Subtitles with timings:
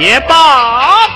[0.00, 1.08] 也罢，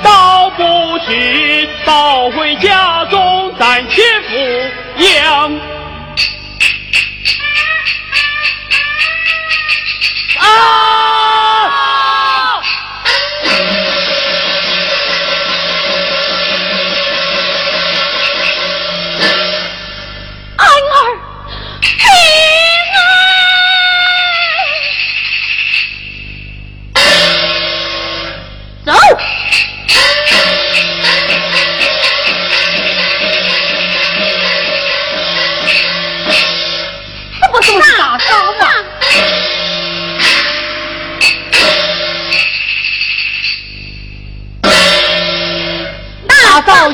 [0.00, 5.60] 倒不去，倒回家中暂且抚养。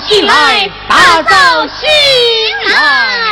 [0.09, 1.87] 醒来，大早醒
[2.65, 3.28] 来，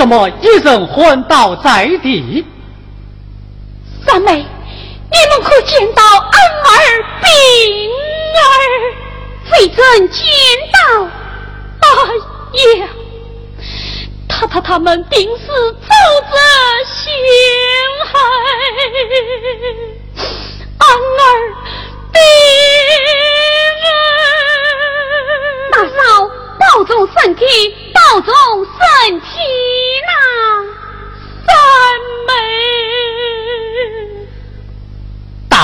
[0.00, 2.42] 你怎么一人昏倒在地？
[4.06, 7.28] 三妹，你们可见到恩儿、病
[8.40, 8.48] 儿？
[9.52, 10.24] 未曾见
[10.72, 10.78] 到。
[11.82, 11.86] 哎
[12.78, 12.88] 呀，
[14.26, 15.50] 他他他们定是走
[15.82, 16.34] 着
[16.86, 17.12] 陷
[18.06, 18.10] 害
[20.78, 20.88] 恩
[21.20, 21.30] 儿、
[22.10, 22.18] 病
[23.84, 23.86] 儿。
[25.70, 26.00] 大嫂，
[26.58, 27.44] 保重身体。
[27.92, 28.32] 保重
[28.64, 29.26] 身体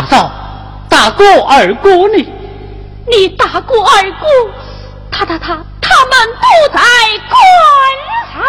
[0.08, 0.30] 嫂，
[0.88, 2.32] 大哥二哥呢？
[3.08, 4.26] 你大哥二哥，
[5.10, 6.80] 他他他他们都在
[7.28, 7.34] 官
[8.34, 8.42] 上，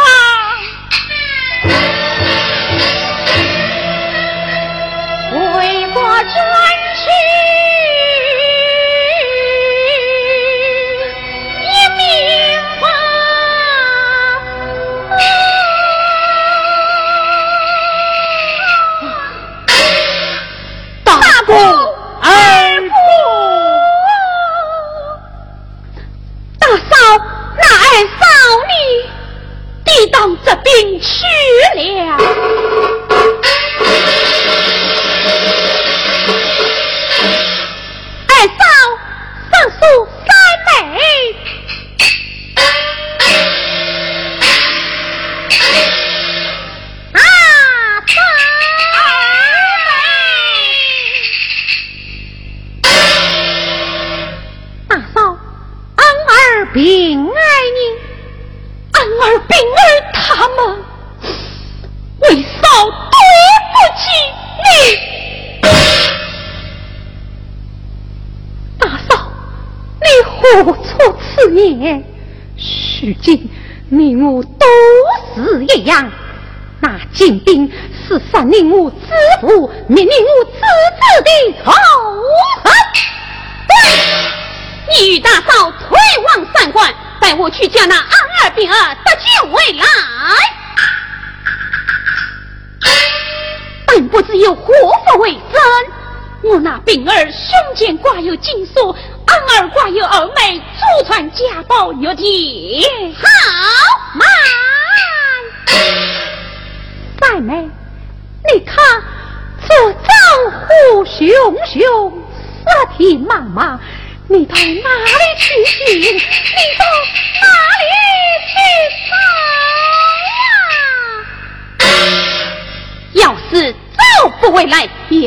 [5.54, 6.28] 回国转
[30.86, 31.00] 如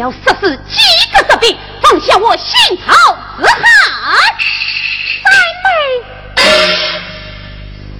[0.00, 0.80] 要杀死几
[1.12, 2.92] 个士兵，放下我心头
[3.36, 3.62] 之恨。
[5.22, 5.30] 三
[5.66, 6.42] 妹，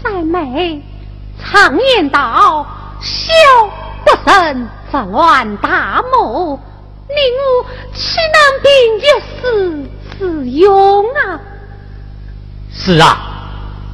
[0.02, 0.82] 三妹，
[1.38, 2.66] 常言道，
[3.02, 3.34] 小
[4.06, 6.58] 不慎则乱大谋，
[7.06, 9.04] 你我岂能凭一
[9.36, 9.42] 时
[10.18, 11.38] 之勇啊？
[12.72, 13.18] 是啊，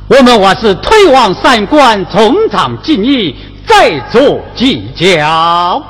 [0.08, 5.82] 我们还是退往三关，从长计议，再做计较。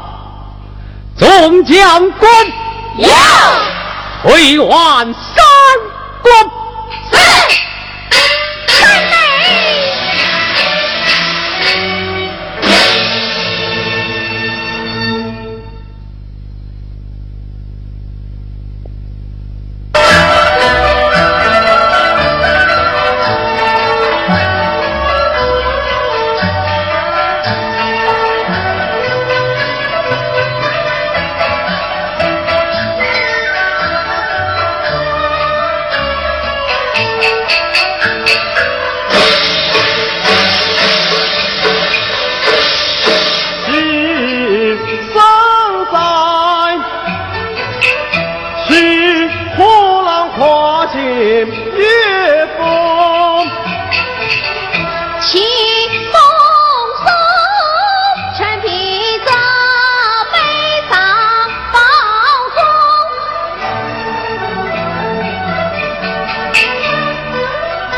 [1.19, 2.31] 众将官，
[2.99, 3.09] 有，
[4.23, 5.45] 退往三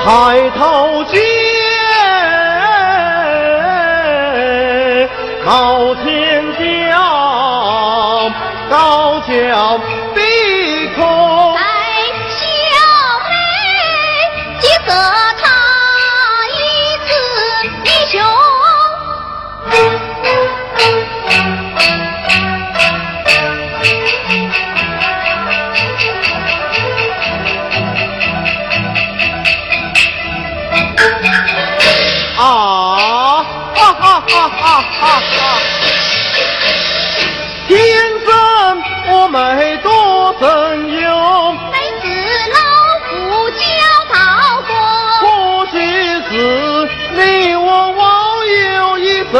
[0.08, 0.37] 抬
[35.00, 35.60] 啊啊
[37.68, 37.78] 天
[38.26, 38.82] 生
[39.12, 42.04] 我们多生有每次
[42.50, 42.58] 老
[43.06, 43.60] 夫叫
[44.12, 44.16] 桃
[44.62, 44.70] 过
[45.20, 45.76] 不许
[46.28, 49.36] 死你我网友一生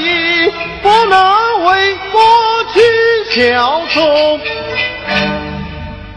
[0.00, 2.20] 意不能为过
[2.72, 4.40] 去效忠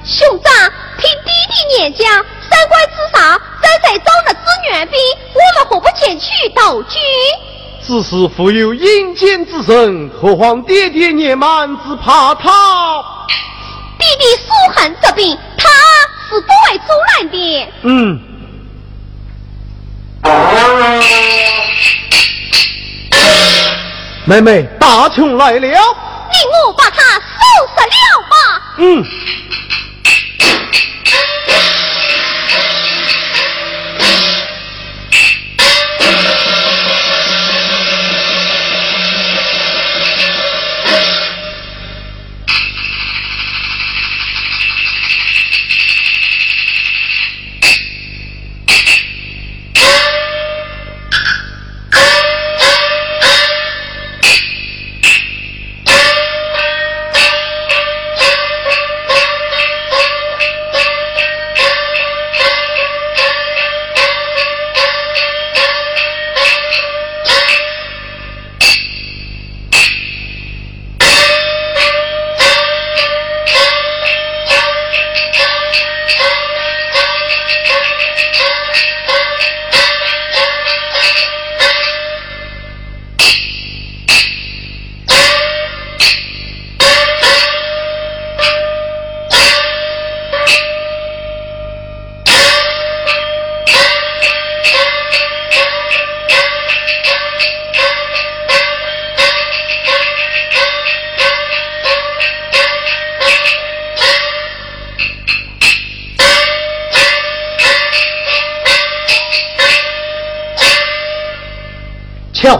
[0.04, 2.08] 兄长听弟弟念讲
[2.50, 4.40] 三观之上站在招募志
[4.72, 5.00] 愿兵
[5.34, 7.00] 我们何不前去道军
[7.88, 13.02] 只是负有阴间之神，何况爹爹年满，只怕他。
[13.98, 15.70] 弟弟素恨这病，他
[16.30, 16.84] 是不会阻
[17.16, 17.68] 拦的。
[17.84, 18.20] 嗯。
[24.26, 25.60] 妹妹，大琼来了。
[25.60, 27.40] 你我把他收
[27.74, 28.36] 拾了吧。
[28.80, 29.06] 嗯。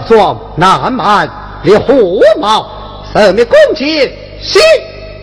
[0.08, 1.30] 壮南蛮
[1.64, 1.94] 列火
[2.40, 2.70] 毛，
[3.14, 4.60] 神秘攻击西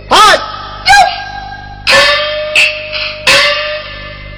[0.09, 0.93] 汉有。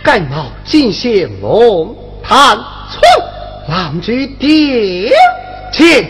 [0.04, 2.56] 盖帽进线龙探
[2.90, 3.02] 春，
[3.68, 5.10] 郎居殿
[5.72, 6.08] 前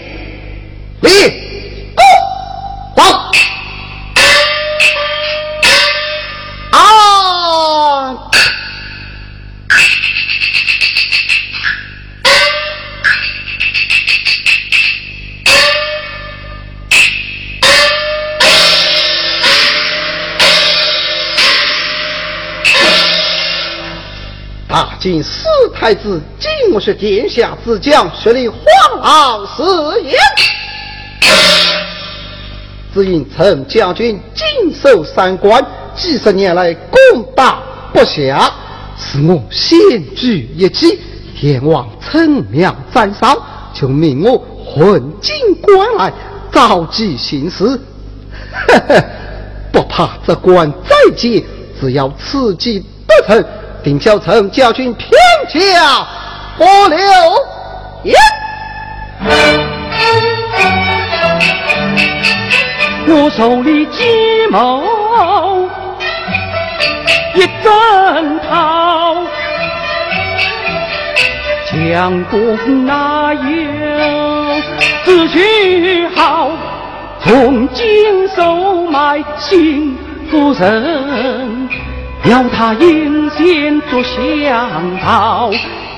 [25.87, 28.59] 太子今我是殿下之将，设立皇
[29.03, 30.17] 昂誓言。
[32.93, 38.53] 只因陈将军谨守三关，几十年来攻打不下，
[38.99, 39.79] 使我险
[40.17, 40.99] 举一计，
[41.37, 43.41] 天王称量赞赏，
[43.73, 46.13] 就命我混进关来，
[46.51, 47.81] 召集行事。
[49.71, 51.45] 不怕这关再见，
[51.81, 53.45] 只要此计得成，
[53.85, 54.93] 定叫陈将军
[55.49, 56.07] 偏驾
[56.59, 56.99] 不留
[58.05, 58.15] 言。
[63.09, 64.05] 我手里计
[64.51, 64.83] 谋
[67.35, 69.17] 一整套，
[71.71, 74.61] 将功哪有
[75.05, 76.51] 自取好，
[77.23, 79.97] 从今收买新
[80.31, 81.69] 夫人，
[82.29, 85.51] 要他引线做香桃。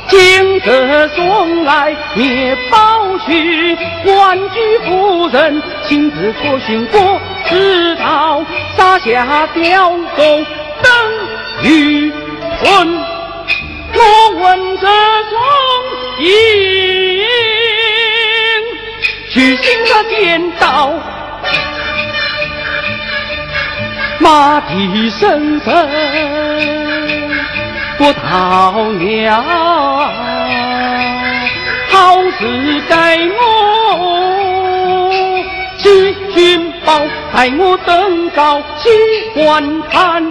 [0.08, 2.78] 今日送来灭宝
[3.26, 8.44] 须，万居夫人亲自出巡过，知道
[8.76, 10.22] 撒下雕狗
[10.82, 10.92] 等
[11.62, 12.12] 渔
[12.58, 12.98] 村。
[13.94, 14.00] 我
[14.40, 15.38] 闻这声
[16.20, 16.26] 音，
[19.28, 20.92] 虚心的颠倒，
[24.28, 25.88] 马蹄声声。
[27.96, 30.12] 不逃了，
[31.88, 35.10] 好事该我
[35.78, 37.00] 去寻报，
[37.32, 38.90] 待我登高去
[39.32, 40.22] 观看。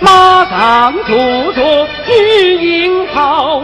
[0.00, 3.62] 马上坐着女英豪。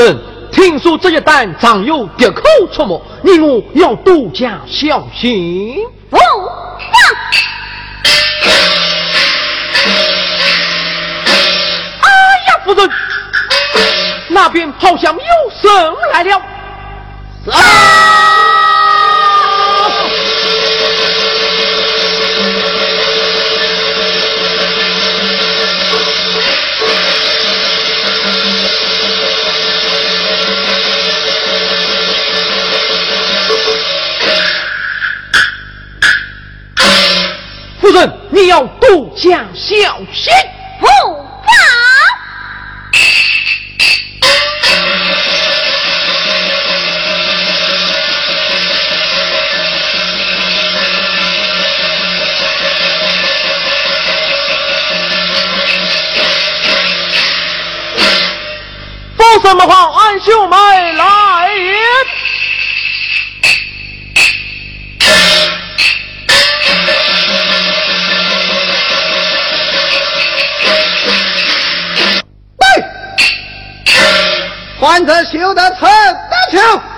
[0.00, 0.18] 人，
[0.50, 5.76] 听说这一带常有敌寇出没，你我要多加小心。
[6.08, 6.24] 不放！
[12.00, 12.08] 哎
[12.48, 12.90] 呀，夫人，
[14.28, 15.20] 那边好像有
[15.60, 15.70] 神
[16.14, 16.40] 来了。
[17.52, 18.39] 啊！
[38.30, 39.74] 你要多加小
[40.12, 40.32] 心，
[40.80, 40.86] 不
[41.44, 41.50] 放。
[59.16, 59.90] 说什么话？
[60.00, 60.56] 俺秀梅
[60.92, 61.29] 来
[74.80, 75.86] 患者修得成
[76.30, 76.89] 大桥。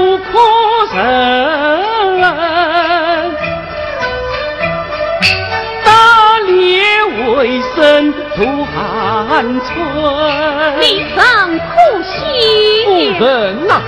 [9.44, 11.66] 李生苦
[12.04, 13.82] 心，夫人呐、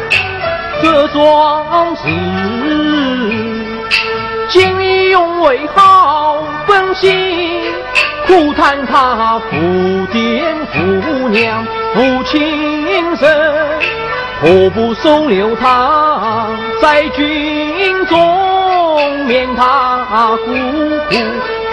[0.82, 2.10] 这桩事，
[4.50, 7.62] 今日用为好本心，
[8.26, 9.58] 苦叹他父
[10.12, 11.64] 爹父娘
[11.94, 13.30] 负亲生，
[14.42, 16.48] 何不收留他
[16.82, 20.52] 在军中，免他孤
[21.10, 21.16] 苦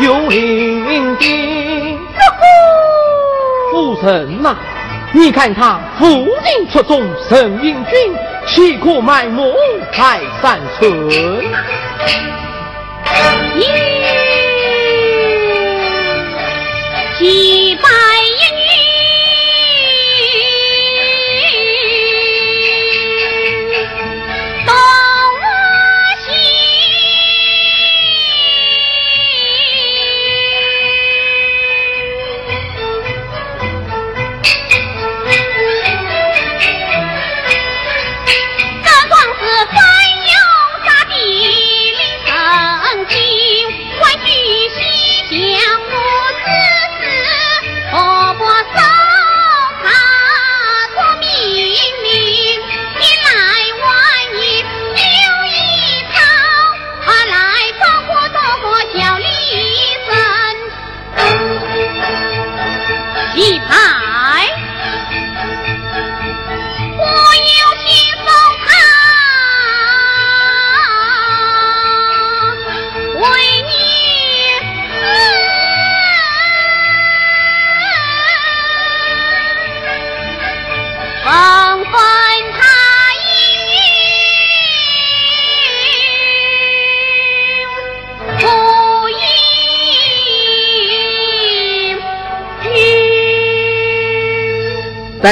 [0.00, 1.79] 又伶仃。
[3.70, 4.56] 夫人呐、
[5.12, 6.04] 你看他负
[6.44, 8.14] 荆出众，神英军，
[8.46, 9.52] 岂可埋没
[9.92, 10.90] 在山村？
[13.56, 13.62] 咦，
[17.18, 17.49] 几百一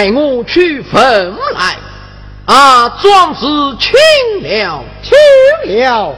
[0.06, 1.76] 应带我去坟来。
[2.46, 3.44] 啊，壮士
[3.78, 3.92] 请
[4.42, 4.84] 了。
[5.02, 6.14] 听了。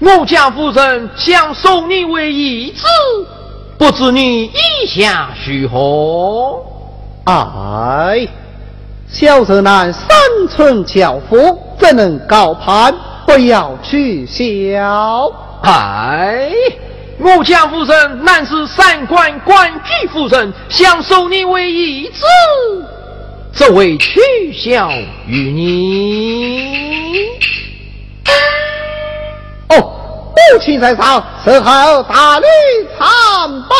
[0.00, 2.84] 我家夫人想收你为义子，
[3.78, 6.62] 不知你意下如何？
[7.24, 8.28] 哎，
[9.08, 10.08] 小人乃三
[10.48, 12.94] 寸樵夫，怎能高攀？
[13.26, 15.32] 不要取笑。
[15.62, 16.50] 哎，
[17.18, 22.24] 我家夫人乃是三官官居夫人，想收你为义子，
[23.54, 24.20] 只为取
[24.52, 24.90] 笑
[25.26, 27.28] 于你。
[29.70, 29.76] 哦，
[30.52, 32.46] 母亲在上，身后大礼
[32.98, 33.08] 参
[33.62, 33.76] 拜。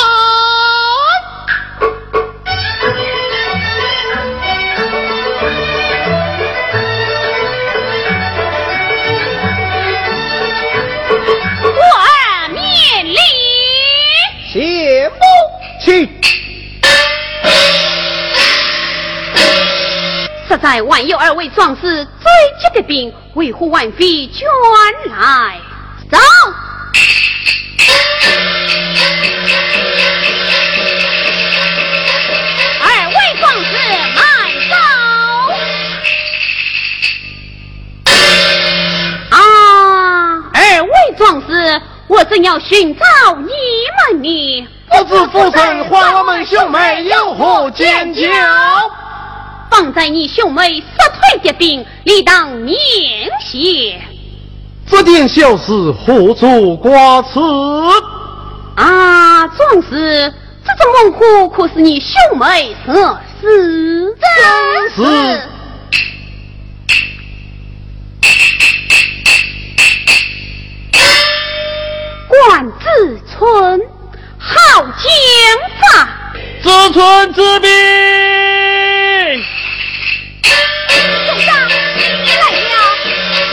[20.49, 22.11] 实在万有二位壮士追
[22.61, 24.49] 击的兵，为护万妃卷
[25.09, 25.57] 来
[26.11, 26.19] 走。
[32.81, 33.71] 二位壮士
[34.17, 34.25] 慢
[34.69, 34.75] 走。
[39.31, 39.39] 啊，
[40.53, 43.05] 二位壮士，我正要寻找
[43.37, 43.53] 你
[44.11, 44.69] 们呢。
[44.97, 48.23] 不知夫人还我们兄妹有何见教？
[49.71, 50.87] 放在你兄妹失
[51.37, 52.77] 退的兵，理当免
[53.41, 54.01] 谢。
[54.89, 57.39] 这点小事何足挂齿？
[58.77, 60.33] 啊，壮士，
[60.65, 62.95] 这种猛虎可是你兄妹所
[63.41, 64.25] 死真
[64.95, 65.41] 是。
[72.29, 73.81] 管子村，
[74.47, 75.11] 好剑
[75.81, 76.09] 法。
[76.63, 77.69] 自存之兵。
[80.89, 80.99] 兄
[81.47, 81.69] 长，
[82.25, 82.75] 你来了。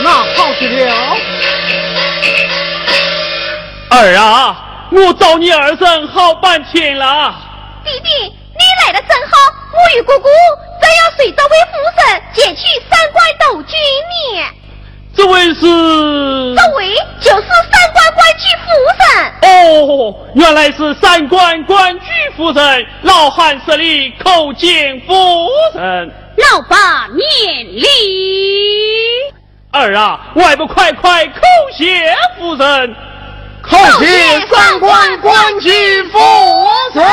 [0.00, 1.16] 那好极了。
[3.90, 4.56] 儿啊，
[4.90, 7.34] 我找你二婶好半天了。
[7.84, 9.32] 弟弟，你来的正好，
[9.72, 10.28] 我与姑姑
[10.80, 14.44] 正要随这位夫人前去三关斗军呢
[15.16, 15.60] 这位是？
[15.60, 18.66] 这位就是三官官居夫
[18.98, 19.04] 人。
[19.42, 26.12] 哦，原来是三官官居夫人，老汉这里，叩见夫人。
[26.36, 27.84] 老爸免礼。
[29.70, 31.32] 儿啊，外不快快叩
[31.76, 32.96] 谢夫人。
[33.62, 36.18] 叩谢三官官居夫
[36.94, 37.04] 人。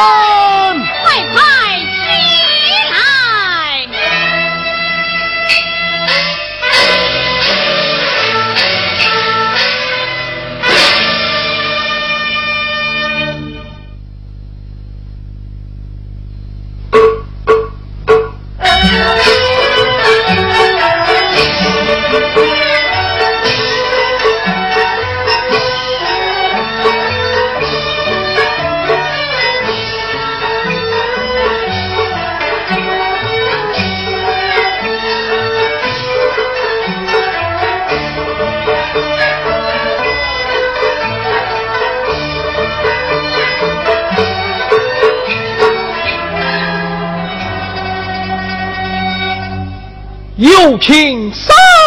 [50.41, 51.80] 有请三。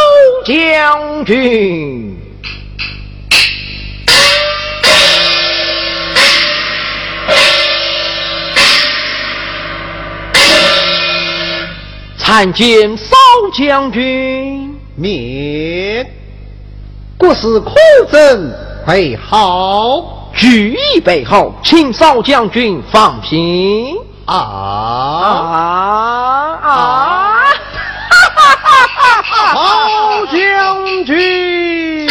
[0.45, 2.15] 将军。
[12.19, 13.17] 参见少
[13.55, 14.79] 将军。
[14.97, 16.07] 免。
[17.17, 17.73] 国师可
[18.11, 18.53] 曾
[18.87, 20.31] 备好？
[20.35, 23.97] 举已备好，请少将军放心。
[24.27, 25.59] 啊啊
[26.63, 27.04] 啊！
[31.05, 32.09] 军，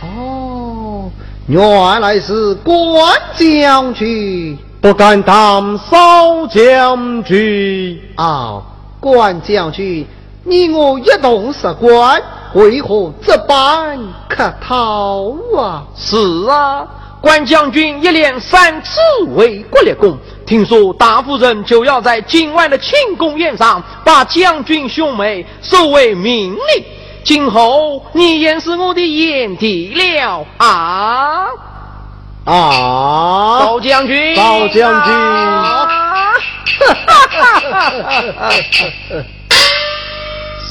[0.00, 1.10] 哦，
[1.46, 8.62] 原来是关将军，不敢当少将军啊！
[9.00, 10.06] 关将军，
[10.42, 12.22] 你我一同是关，
[12.54, 15.84] 为何这般客套啊？
[15.94, 16.16] 是
[16.48, 16.86] 啊。
[17.20, 19.00] 关将军一连三次
[19.34, 26.84] 为国立功，听说大夫人就要在今晚的庆功宴上把将军兄妹收为命令。
[27.24, 31.46] 今后你也是我的眼弟了啊！
[32.44, 35.12] 啊，高将军，高将军，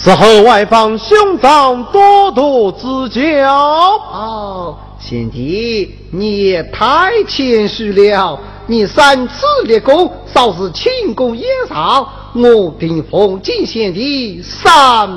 [0.03, 4.77] 此后外方兄长多多指教哦。
[4.99, 8.39] 贤弟，你也太谦虚了。
[8.67, 15.09] 你三次立功，少是庆功宴上，我定奉敬贤弟三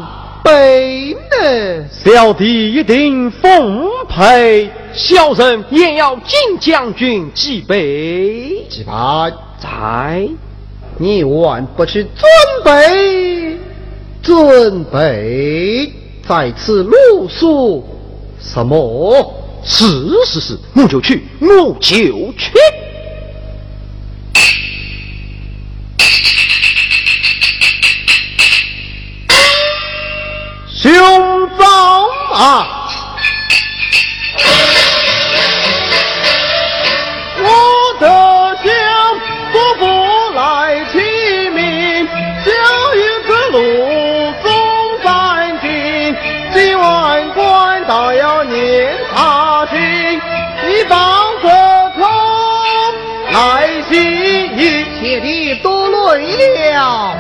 [0.42, 1.84] 杯呢。
[1.90, 8.64] 小弟一定奉陪，小人也要敬将军几杯。
[8.68, 8.90] 几杯？
[9.58, 10.28] 在，
[10.98, 12.12] 你万不去准
[12.64, 13.56] 备？
[14.22, 15.92] 准备
[16.26, 17.84] 在此露宿
[18.40, 19.34] 什么？
[19.64, 19.84] 是
[20.24, 22.52] 是是，我就去，我就去。
[30.78, 30.92] 兄
[31.58, 31.66] 长
[32.34, 32.86] 啊，
[37.38, 37.44] 我
[37.98, 38.06] 的
[38.62, 38.68] 乡
[39.52, 39.82] 祖父
[40.34, 40.98] 来启
[41.48, 42.06] 命，
[42.44, 42.50] 教
[42.94, 43.56] 育之路
[44.42, 44.52] 中
[45.02, 46.14] 三军，
[46.52, 48.94] 今晚官到要念。
[50.68, 50.98] 一棒
[51.40, 51.48] 子
[51.98, 52.04] 头
[53.32, 53.96] 来袭，
[55.00, 57.16] 谢弟多累了。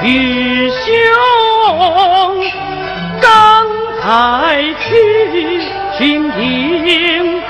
[0.00, 0.84] 弟兄
[3.26, 3.66] 刚
[4.00, 5.60] 才去
[5.98, 7.42] 寻营，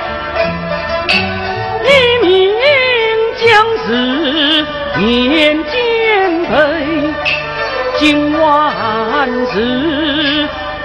[1.84, 1.88] 一
[2.24, 2.26] 名
[3.36, 3.44] 将
[3.84, 4.64] 士
[4.98, 5.74] 面肩
[6.44, 6.54] 背，
[7.98, 8.00] 今
[8.40, 9.54] 晚是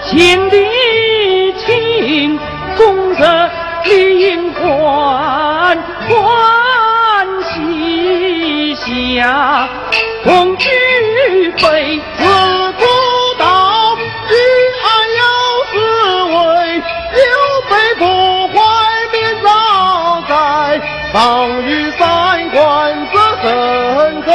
[0.03, 0.53] 献帝
[1.53, 2.37] 亲。
[2.77, 3.49] 公着
[3.85, 5.77] 林欢
[6.07, 6.09] 欢
[7.43, 9.69] 喜下，
[10.23, 10.67] 共举
[11.61, 12.01] 杯
[21.21, 24.33] 在，放于三观则慎重，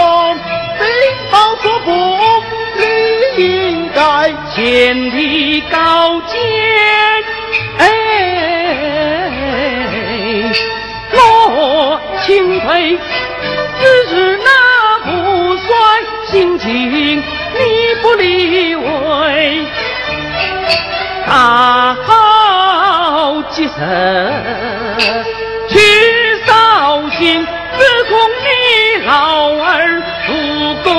[0.79, 0.87] 兵
[1.33, 1.91] 法所不
[2.79, 2.83] 理
[3.39, 3.99] 应该，
[4.55, 6.39] 千里高见。
[7.79, 7.89] 哎，
[11.13, 12.97] 我钦佩，
[13.81, 14.49] 只是那
[15.05, 15.11] 不
[15.57, 15.69] 算
[16.27, 17.25] 心情你
[18.01, 18.85] 不理会，
[21.27, 23.83] 大好吉神
[27.17, 27.47] 去扫兴，
[27.79, 28.47] 只恐你
[29.07, 30.33] 老儿不
[30.85, 30.95] 公。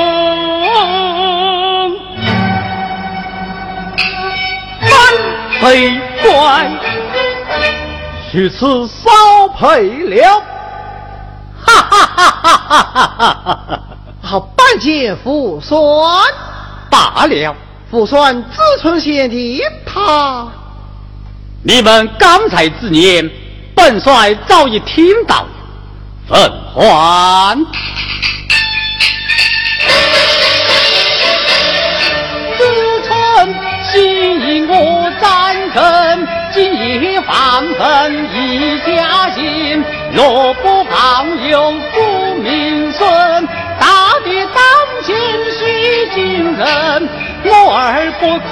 [5.60, 6.72] 悲观，
[8.32, 10.42] 许此少赔了。
[11.60, 13.80] 哈哈哈哈哈哈！
[14.22, 15.78] 好，半截父孙。
[16.90, 17.56] 罢了，
[17.92, 20.48] 父孙自存贤弟，他。
[21.64, 23.30] 你们刚才之言，
[23.76, 25.46] 本帅早已听到
[26.30, 26.36] 了。
[26.74, 27.66] 奉还。
[32.58, 32.62] 自
[33.08, 33.10] 春
[33.92, 34.72] 昔我
[35.22, 35.26] 战
[35.74, 37.32] 争，今夜放
[37.76, 37.80] 分
[38.34, 39.84] 一家亲。
[40.14, 43.48] 若不放有福名孙，
[43.80, 43.86] 大
[44.24, 44.64] 敌当
[45.04, 45.16] 前
[45.58, 46.66] 须惊人。
[47.44, 48.50] 我儿不可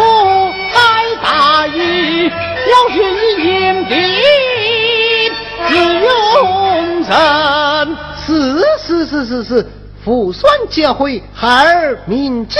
[0.74, 0.76] 太
[1.24, 2.30] 大意，
[2.70, 2.96] 要寻
[3.44, 3.94] 眼定
[5.68, 6.06] 自用
[7.04, 7.45] 人。
[8.86, 9.68] 是是是是，
[10.04, 12.60] 父孙教诲，孩儿铭记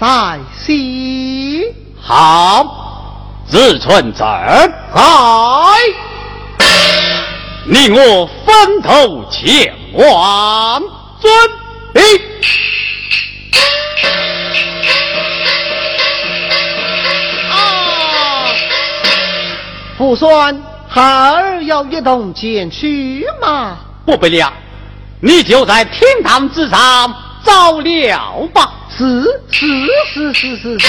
[0.00, 1.64] 在心。
[2.00, 5.02] 好，自存这儿，来，
[7.66, 10.80] 令我分头前往，
[11.20, 11.32] 遵
[11.92, 12.04] 命。
[17.50, 18.54] 啊！
[19.98, 23.76] 父孙，孩儿要一同前去吗？
[24.06, 24.52] 不必了，
[25.20, 27.12] 你就在厅堂之上
[27.44, 28.72] 照料吧。
[28.96, 29.04] 是
[29.50, 29.66] 是
[30.14, 30.88] 是是是是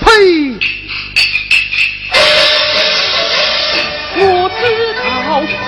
[0.00, 0.08] 呸！
[4.20, 4.62] 我知
[5.04, 5.06] 道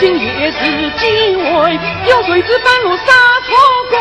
[0.00, 0.58] 今夜是
[0.98, 1.02] 机
[1.36, 3.04] 会，有谁知半路杀
[3.46, 3.48] 错
[3.90, 3.94] 过？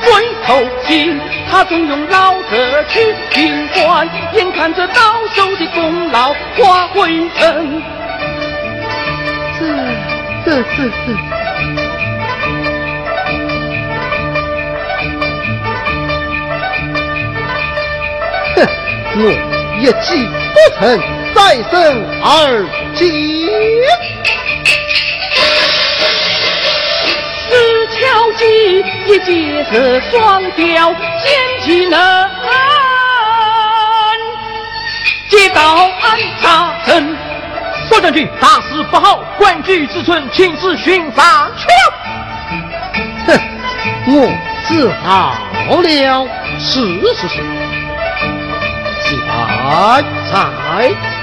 [0.00, 0.06] 回
[0.44, 0.48] 头
[0.86, 1.20] 金，
[1.50, 7.82] 他总用老者去平官，眼看着到手的功劳化灰尘。
[9.58, 9.64] 这
[10.44, 10.92] 这这这。
[18.54, 18.56] 哼，
[19.16, 19.20] 我
[19.80, 20.06] 一计
[20.52, 21.00] 不成，
[21.34, 21.38] 再
[21.70, 21.74] 生
[22.22, 22.24] 二
[22.94, 23.02] 计。
[27.98, 31.32] 石桥记一结是双雕，剑
[31.64, 32.30] 技能
[35.28, 37.16] 接到安杀阵。
[37.90, 41.92] 少将军大事不好，官居之村亲自巡杀去了。
[43.26, 43.40] 哼，
[44.06, 44.30] 我
[44.68, 45.34] 自好
[45.82, 46.28] 了。
[46.60, 47.42] 是是是。
[49.32, 51.17] 来来。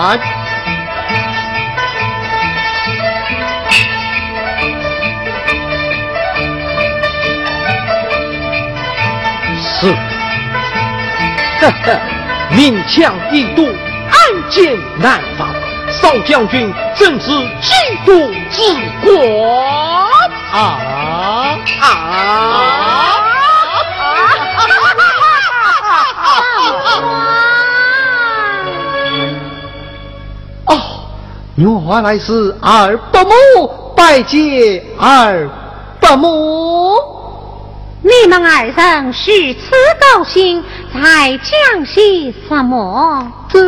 [0.00, 0.16] 来，
[9.60, 9.92] 是，
[11.60, 12.00] 呵呵，
[12.56, 14.16] 明枪易躲，暗
[14.48, 15.48] 箭难防。
[15.90, 17.30] 少将军正是
[17.60, 17.74] 嫉
[18.06, 18.62] 妒之
[19.02, 20.08] 国
[20.52, 21.58] 啊啊！
[21.82, 21.84] 哦，
[31.60, 35.46] 原来是二伯母拜见二
[36.00, 36.94] 伯母。
[38.02, 43.30] 你们二人是此高兴，在讲些什么？
[43.50, 43.60] 这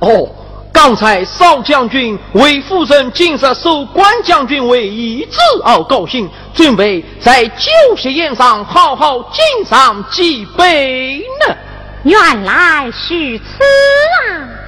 [0.00, 0.28] 哦，
[0.70, 11.56] 刚才少将军为夫人今日受关将军为义子而高兴，准备在酒席宴上好好敬上几杯呢。
[12.04, 13.44] 原来是此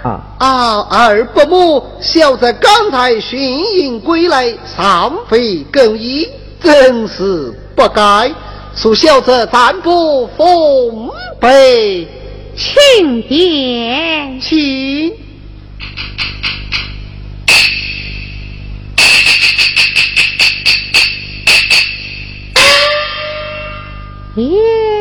[0.02, 0.20] 啊！
[0.38, 3.40] 啊，二伯母，小子刚才巡
[3.78, 6.28] 营归来，尚未更衣，
[6.60, 8.30] 真是不该。
[8.76, 11.10] 恕小子暂不奉
[11.40, 12.06] 陪，
[12.56, 14.40] 请便。
[14.40, 15.10] 请。
[24.36, 24.99] 呀。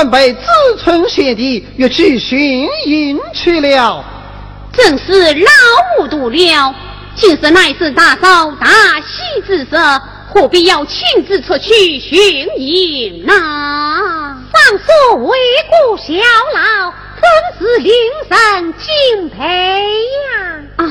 [0.00, 0.40] 父孙被子
[0.82, 4.02] 春贤弟约去寻营去了。
[4.72, 5.50] 真是老
[5.98, 6.74] 糊涂了！
[7.14, 9.66] 今日乃是大嫂大喜之日，
[10.32, 12.18] 何必要亲自出去寻
[12.56, 13.34] 营呢？
[13.34, 15.38] 上所为
[15.68, 16.14] 国效
[16.54, 16.90] 劳，
[17.20, 17.28] 真
[17.58, 17.92] 是令
[18.30, 20.62] 人敬佩呀！
[20.78, 20.86] 唉，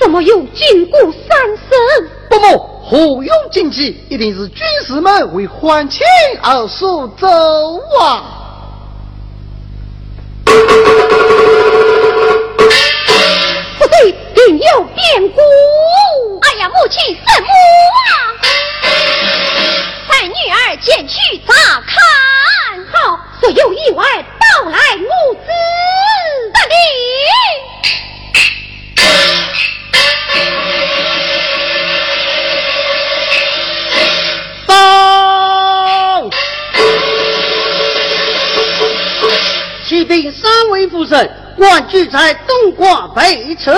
[0.00, 1.36] 怎么又禁锢三
[1.68, 2.08] 生？
[2.30, 2.70] 伯母。
[2.86, 4.00] 何今计？
[4.08, 6.04] 一定是军士们为还钱
[6.42, 7.28] 而所奏
[8.00, 8.33] 啊！
[41.64, 43.74] 人，官居在东瓜北城。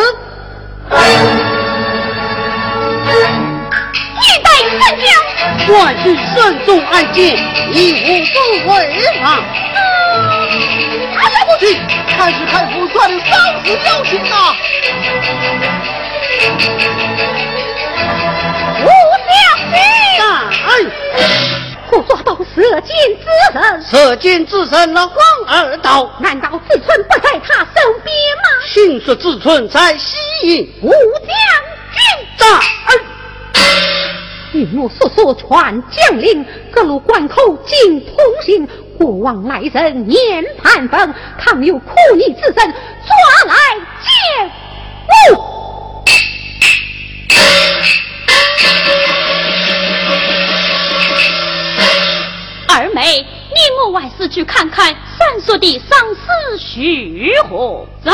[4.20, 5.06] 一代三将，
[5.68, 6.34] 官居慎
[6.66, 7.38] 重案件，
[7.72, 8.74] 一无不违
[9.22, 9.24] 法。
[11.16, 13.30] 哎呀，母亲，看是看夫算的生
[13.64, 14.34] 死要紧呐！
[21.92, 25.16] 我抓到射箭之人，射箭之人那黄
[25.46, 28.48] 二道，难道自春不在他身边吗？
[28.72, 31.28] 听说自春在西营，武将
[31.92, 32.00] 军
[32.36, 32.46] 在。
[34.52, 38.66] 据我速速，传将令，各路关口尽通行，
[38.98, 43.54] 过往来人念盘风，倘有苦逆之人，抓来
[44.00, 44.50] 见
[45.36, 45.65] 我。
[52.78, 53.56] 二妹，你
[53.90, 55.98] 我还是去看看三叔的丧
[56.58, 57.86] 事如何？
[58.04, 58.12] 走。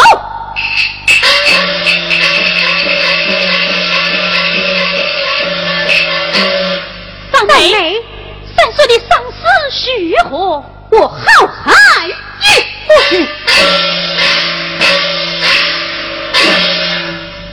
[7.33, 8.01] 三妹，
[8.55, 9.19] 三叔的丧
[9.69, 10.63] 事如何？
[10.93, 12.13] 我好汉一
[12.87, 13.27] 父亲，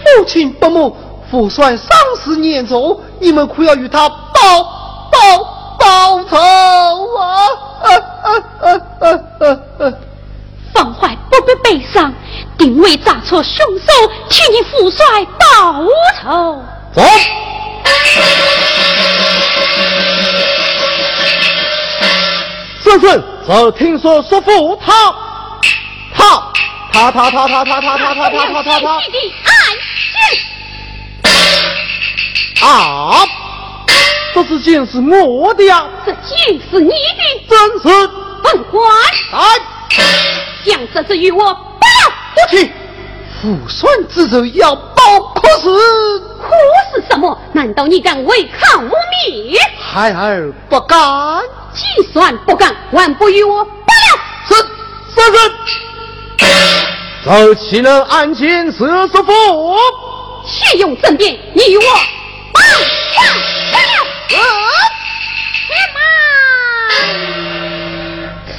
[0.05, 0.95] 母亲伯母，
[1.31, 1.89] 父帅丧
[2.23, 4.63] 事严重，你们可要与他报
[5.11, 5.58] 报。
[5.89, 6.37] 报仇
[7.17, 7.49] 啊！
[7.81, 7.89] 啊
[8.21, 8.27] 啊
[8.61, 8.65] 啊
[8.99, 9.03] 啊
[9.39, 9.43] 啊
[9.79, 9.81] 啊！
[10.71, 12.13] 方怀不必悲伤，
[12.59, 13.91] 定为斩错凶手，
[14.29, 15.83] 替你父帅报
[16.21, 16.61] 仇。
[16.93, 17.01] 走。
[22.83, 24.93] 孙孙，我听说叔父他
[26.13, 26.43] 他
[26.91, 28.99] 他他他他他他他他他他他。
[28.99, 29.51] 你的暗
[32.53, 33.25] 箭啊！
[34.33, 36.93] 这是剑是我的呀，这箭是你的，
[37.49, 38.09] 真是
[38.43, 38.83] 本官
[39.31, 39.39] 来
[40.63, 41.87] 将这只与我报
[42.35, 42.71] 不去。
[43.41, 45.69] 父孙之仇要报，可是
[46.37, 46.49] 可
[46.93, 47.37] 是什么？
[47.53, 49.57] 难道你敢违抗我命？
[49.79, 50.97] 孩儿不敢。
[51.73, 54.19] 既算不敢，万不与我罢了。
[54.47, 54.55] 是
[55.13, 55.39] 是是。
[57.23, 59.77] 走起了案件是师傅，
[60.45, 61.83] 且用争辩，你与我
[62.53, 62.59] 报。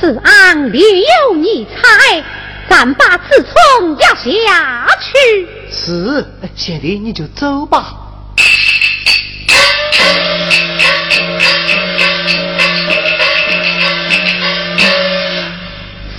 [0.00, 2.22] 此案另有你猜。
[2.68, 5.48] 咱把此葱压下去。
[5.70, 7.96] 是，贤弟你就走吧。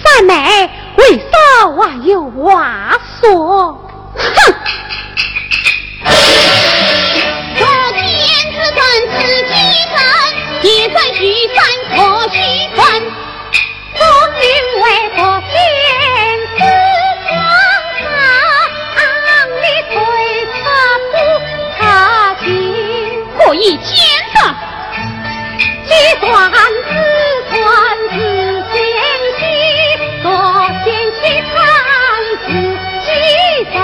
[0.04, 3.74] 三妹，为啥还有话说？
[4.16, 4.54] 哼！
[8.62, 9.52] 自断自牺
[9.90, 9.98] 牲，
[10.62, 11.58] 也算虚赞
[11.90, 11.98] 可
[12.30, 12.38] 虚
[12.76, 12.80] 分。
[13.96, 14.00] 风
[14.40, 14.44] 云
[14.84, 14.86] 未
[15.16, 15.52] 卜先
[16.56, 16.60] 知，
[17.26, 17.34] 苍
[18.94, 18.96] 苍
[19.50, 19.92] 的翠
[20.54, 20.56] 色
[21.12, 21.14] 布，
[21.80, 21.82] 他
[22.40, 22.46] 情
[23.36, 23.90] 可以见
[24.36, 24.38] 得。
[26.20, 26.30] 断
[26.88, 26.90] 自
[27.50, 27.60] 断
[28.12, 28.16] 自
[28.72, 28.78] 嫌
[29.40, 29.42] 弃，
[30.22, 30.30] 多
[30.84, 31.20] 嫌弃
[31.52, 31.54] 看
[32.46, 32.48] 自
[33.02, 33.10] 牺
[33.74, 33.76] 牲，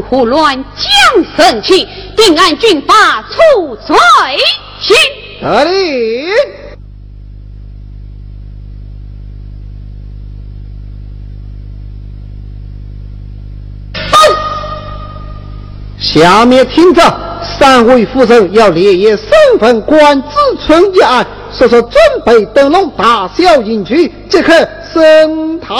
[0.00, 1.86] 胡乱将神器，
[2.16, 3.96] 定按军法处罪
[4.80, 4.96] 行。
[5.40, 6.32] 得令。
[15.98, 17.02] 下面听着，
[17.42, 19.28] 三位夫人要连夜身
[19.58, 20.28] 份官子
[20.66, 21.26] 春一案。
[21.52, 21.92] 说说准
[22.24, 24.52] 备灯笼，大小迎娶，即刻
[24.92, 25.76] 升堂。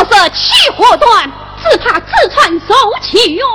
[0.00, 1.30] 火色气火断，
[1.62, 3.46] 只怕自穿受起哟。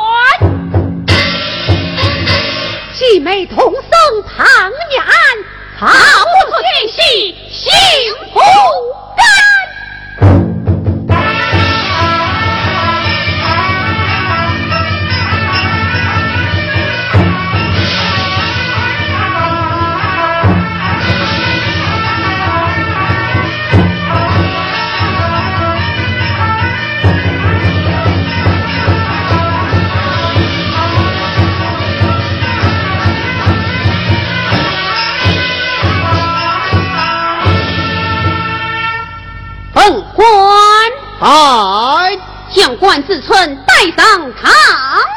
[43.08, 44.52] 自存带上堂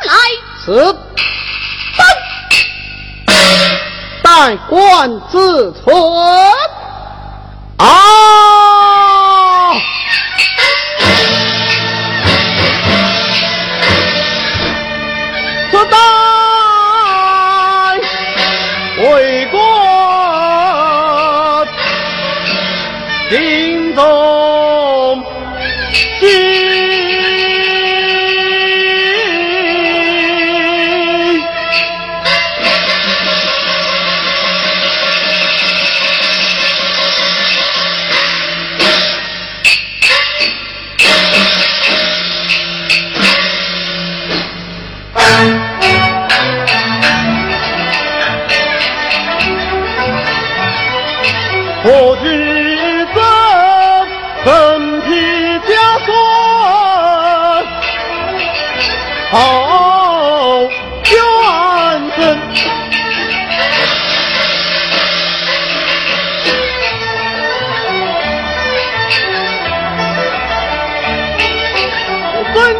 [0.05, 0.15] 来
[0.63, 0.97] 此
[4.23, 5.87] 带官自存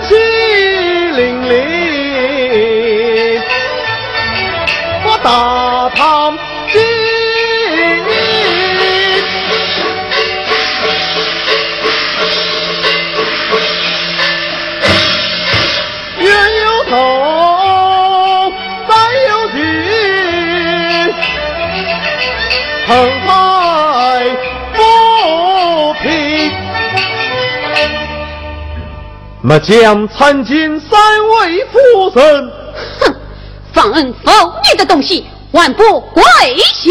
[0.03, 0.15] 气
[1.15, 1.19] 凛
[1.49, 1.53] 凛，
[5.05, 5.27] 我大
[5.95, 5.99] 唐
[6.73, 6.81] 今。
[16.21, 16.27] 冤
[16.65, 16.97] 有头，
[18.89, 18.93] 债
[19.29, 19.57] 有主，
[29.49, 32.53] 末将参见三位夫人。
[33.01, 33.15] 哼，
[33.73, 34.31] 放恩否
[34.71, 36.23] 你的东西，万不跪
[36.59, 36.91] 下。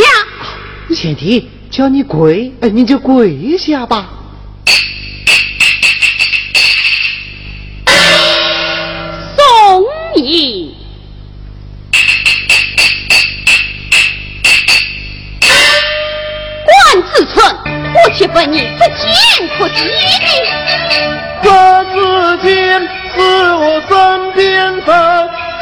[0.89, 4.09] 贤弟，叫你跪，哎，你就跪下吧。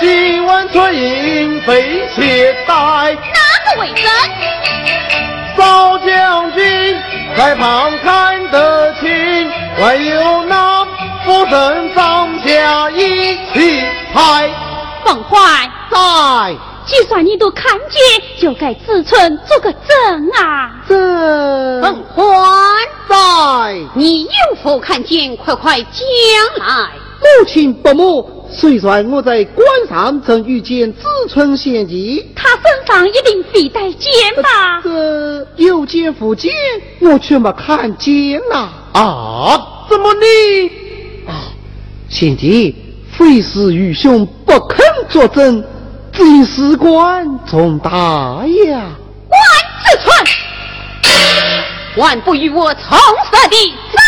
[0.02, 2.74] 今晚却因被携带。
[2.74, 3.16] 哪
[3.66, 4.06] 个为真？
[5.56, 7.02] 少将军
[7.38, 10.86] 在旁看得清，还有那
[11.24, 13.82] 夫人上下一起
[14.14, 14.50] 拍。
[15.06, 15.38] 凤怀，
[15.90, 16.56] 在
[16.86, 18.02] 就算你都看见，
[18.42, 20.72] 就该子春做个证啊！
[20.88, 22.24] 这凤怀，
[23.08, 23.16] 在
[23.94, 25.38] 你有否看见？
[25.38, 25.98] 快快讲
[26.60, 26.90] 来。
[27.22, 34.10] 母亲不母，虽然我在关上曾遇见子春贤弟，他身上一定必带剑
[34.42, 34.80] 吧？
[34.82, 36.54] 这有剑无剑，
[37.02, 38.70] 我却没看见呐。
[38.94, 40.26] 啊，怎么呢？
[41.28, 41.52] 啊，
[42.08, 42.74] 贤弟，
[43.12, 45.62] 非是愚兄不肯作证，
[46.14, 48.96] 只因事关重大呀。
[49.30, 49.42] 万
[49.84, 50.16] 子春，
[51.98, 54.00] 还不与我从实地早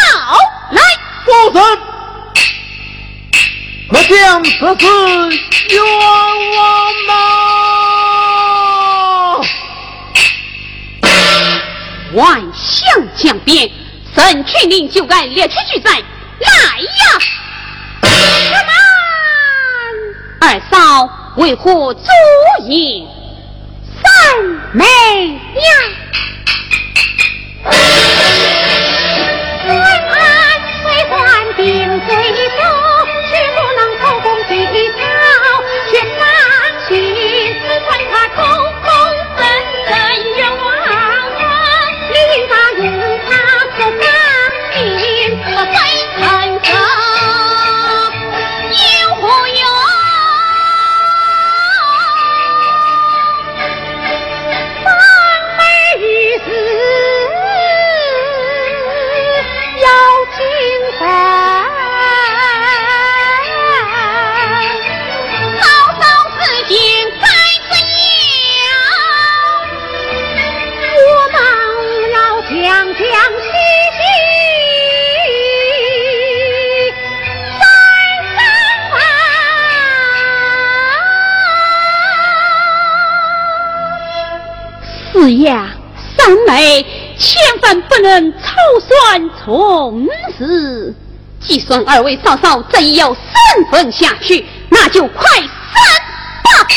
[0.71, 0.81] 来！
[1.25, 1.61] 夫人，
[3.89, 4.85] 末将此次
[5.69, 6.05] 冤枉
[7.07, 7.11] 呐！
[12.13, 13.71] 万象将变，
[14.13, 15.91] 神群令就该列去拒载，
[16.39, 17.03] 来呀！
[20.41, 22.09] 二嫂为何足
[22.67, 23.07] 饮
[24.01, 24.11] 三
[24.73, 25.71] 妹呀？
[29.65, 30.19] 官安
[30.83, 31.17] 虽算
[31.55, 31.65] 定
[32.07, 32.09] 罪
[32.57, 32.61] 首，
[85.19, 85.69] 是呀，
[86.15, 86.85] 三妹
[87.17, 88.39] 千万不能草
[88.79, 90.07] 率从
[90.37, 90.93] 事。
[91.39, 93.23] 既算二位嫂嫂真要三
[93.71, 95.81] 分下去，那就快三
[96.43, 96.67] 吧。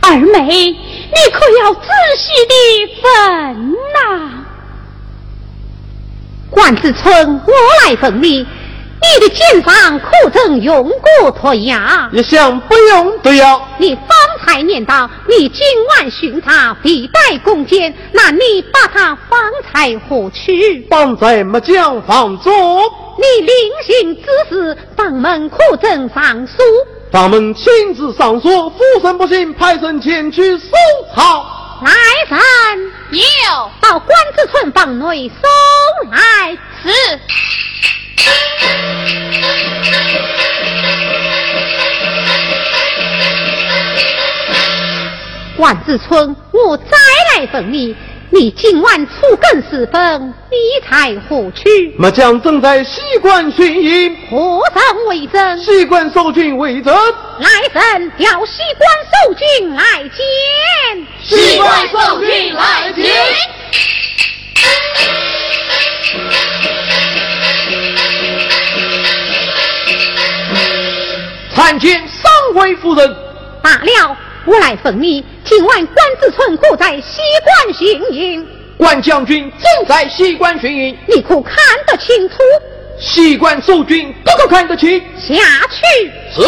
[0.00, 2.54] 二妹，你可要仔细的
[3.02, 4.44] 分呐、
[6.48, 7.52] 管子春，我
[7.84, 8.46] 来问你，
[9.02, 10.90] 你的剑法可曾用
[11.20, 12.08] 过脱牙？
[12.12, 13.58] 一向不用对呀。
[13.78, 14.06] 你方
[14.44, 15.64] 才念叨，你今
[15.96, 19.40] 晚寻他必带弓箭，那你把他方
[19.72, 20.86] 才何去？
[20.90, 22.52] 放在木匠房中。
[23.16, 26.64] 你临行之时，房门可曾上锁？
[27.10, 30.70] 房门亲自上锁，夫神不信，派神前去搜
[31.14, 31.42] 查。
[31.82, 31.90] 来
[32.28, 36.56] 人，有到关子村房内送来。
[36.82, 37.20] 是。
[45.56, 46.96] 关子春，我再
[47.36, 47.94] 来问你，
[48.30, 50.56] 你今晚初更时分，你
[50.88, 51.94] 才何去？
[51.98, 54.16] 末将正在西关巡营。
[54.30, 55.62] 何人为证？
[55.62, 56.94] 西关守军为证。
[57.38, 61.06] 来人，调西关守军来见。
[61.22, 63.04] 西关守军来见。
[71.54, 73.16] 参见三位夫人。
[73.62, 78.46] 罢了，我来奉你，今晚关子村可在西关巡营？
[78.78, 82.36] 关将军正在西关巡营，你可看得清楚？
[82.98, 84.98] 西关守军个个看得清。
[85.18, 85.34] 下
[85.68, 86.10] 去。
[86.34, 86.42] 是。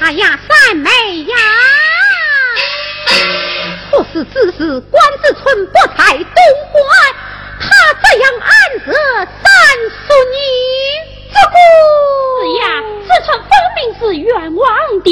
[0.00, 1.36] 哎呀，三妹呀！
[3.96, 6.26] 不是只是关子村不才东
[6.70, 6.84] 关，
[7.58, 7.64] 他
[8.02, 8.50] 这样暗
[8.84, 8.92] 惹
[9.24, 9.42] 三
[9.88, 10.36] 叔你，
[11.32, 11.56] 这个
[12.28, 12.62] 是呀，
[13.00, 14.68] 此村分明是冤枉
[15.02, 15.08] 的。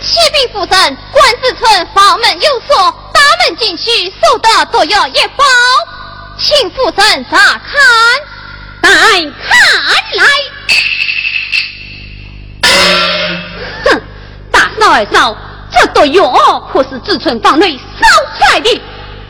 [0.00, 5.44] 启禀夫人，关子村房门有锁，大门进去守的都要一包，
[6.38, 7.78] 请夫人查看。
[8.80, 9.58] 待看
[10.16, 10.24] 来。
[13.84, 14.02] 哼，
[14.50, 15.36] 大嫂二嫂，
[15.70, 18.06] 这毒药可是自村房内烧
[18.36, 18.80] 出来的。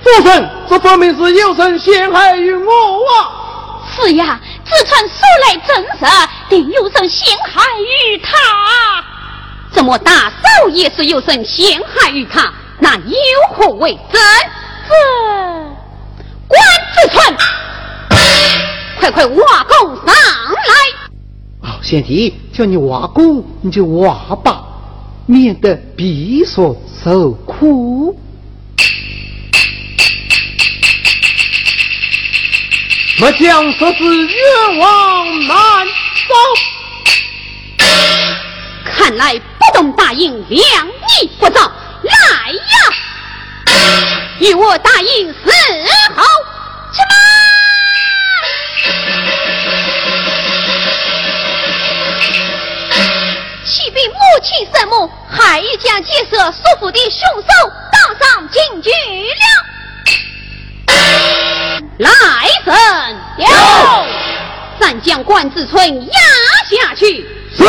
[0.03, 2.73] 夫人，这分明是有人陷害于我
[3.13, 3.83] 啊！
[3.97, 8.37] 是呀，自村素来真实，定有人陷害于他。
[9.73, 12.53] 怎么大嫂也是有人陷害于他？
[12.79, 14.21] 那有何为证？
[14.89, 14.95] 这
[16.47, 16.61] 关
[16.95, 17.37] 自村。
[18.99, 20.75] 快快挖沟上来！
[21.63, 24.65] 哦，贤弟，叫你挖工，你就挖吧，
[25.27, 28.19] 免得闭所受苦。
[33.21, 35.87] 末将说是冤枉难
[36.29, 36.35] 保。
[38.85, 41.71] 看来不懂大应，两逆不早。
[42.03, 42.13] 来
[42.53, 43.75] 呀！
[44.41, 45.39] 与我大应死
[46.15, 46.23] 后，
[46.93, 47.15] 什么？
[53.65, 57.47] 启禀母亲圣母，孩已将劫色所缚的凶手
[57.93, 59.45] 当上警局了。
[61.99, 62.09] 来
[62.65, 62.77] 人，
[63.37, 63.47] 有，
[64.81, 66.13] 暂将关子村押
[66.71, 67.27] 下去。
[67.57, 67.65] 是。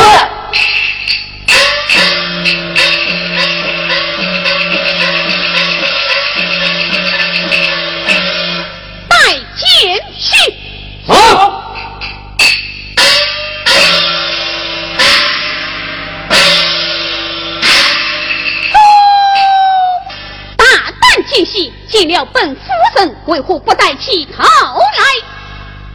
[22.09, 22.61] 了本夫
[22.97, 25.03] 人，为何不带起头来？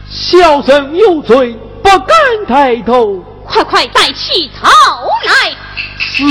[0.09, 1.53] 小生有罪，
[1.83, 2.07] 不敢
[2.47, 3.23] 抬头。
[3.45, 5.51] 快快带起头来！
[5.99, 6.23] 是。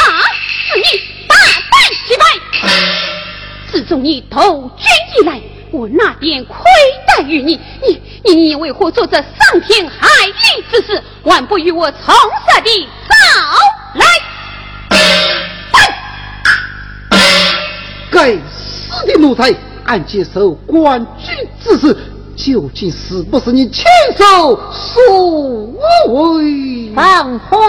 [0.00, 0.02] 啊，
[0.48, 0.84] 是你
[1.26, 1.34] 大
[1.70, 2.24] 胆起败！
[3.70, 4.86] 自从你投军
[5.18, 5.40] 以来，
[5.74, 6.56] 我那边亏
[7.04, 11.02] 待于你，你你你为何做这伤天害理之事？
[11.24, 13.14] 晚不与我从实的早
[13.98, 14.06] 来！
[18.08, 19.52] 该死的奴才，
[19.84, 21.96] 俺接受官军之事。
[22.36, 23.84] 究竟是不是你亲
[24.16, 25.62] 手所
[26.08, 26.92] 为？
[26.94, 27.60] 凤欢，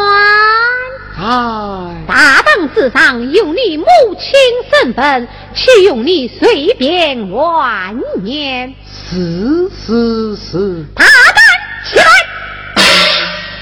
[1.18, 3.86] 哎，大堂之上有你母
[4.20, 4.34] 亲
[4.70, 8.74] 身份，岂用你随便乱言？
[8.86, 11.44] 是是是，大胆
[11.86, 12.06] 起来！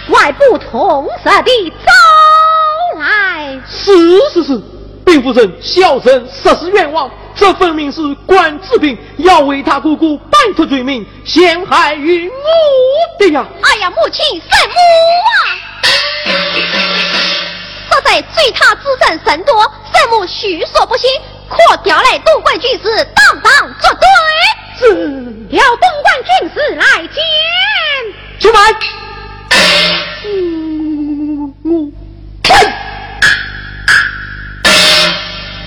[0.10, 3.60] 外部同色的招来。
[3.70, 4.62] 是是是，
[5.06, 7.10] 禀夫人，小生实施冤枉。
[7.36, 12.34] 这分明是关子平要为他姑姑摆脱罪名，陷害于母
[13.18, 13.46] 的呀！
[13.62, 14.76] 哎呀，母亲圣母
[15.32, 15.39] 啊！
[17.89, 19.64] 实在追他之人甚多，
[19.94, 21.10] 圣母许说不信，
[21.50, 24.06] 可调来东关军士当当作对。
[24.80, 24.88] 是
[25.52, 27.24] 要东莞军师来见。
[28.39, 28.60] 去买。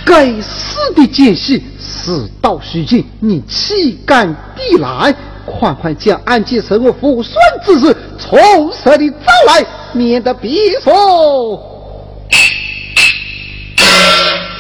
[0.05, 5.15] 该死的奸细，事到须尽，你岂敢抵赖？
[5.47, 8.37] 快快将案件审我父孙之事从
[8.73, 10.93] 实的招来，免得别说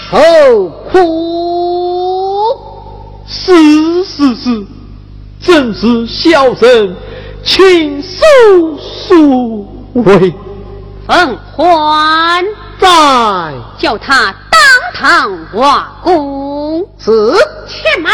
[0.08, 0.96] 受苦。
[3.26, 4.66] 是是是，
[5.42, 6.94] 正是小人
[7.42, 8.24] 亲手
[8.78, 9.16] 所
[9.94, 10.32] 为。
[11.08, 12.44] 奉还，
[12.78, 14.60] 在叫他当
[14.94, 16.45] 堂瓦工。
[16.98, 17.32] 是
[17.66, 18.12] 且慢，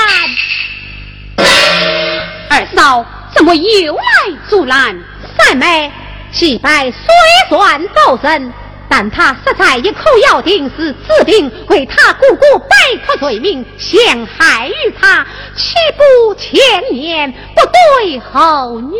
[2.50, 3.04] 二嫂
[3.34, 4.02] 怎么又来
[4.48, 4.98] 阻拦？
[5.38, 5.90] 三妹
[6.30, 7.00] 祭拜虽
[7.48, 8.52] 算走神，
[8.88, 12.74] 但他实在一口咬定是指定为他姑姑摆
[13.06, 16.60] 脱罪名，陷害于他，岂不前
[16.94, 17.62] 言不
[18.00, 18.94] 对后女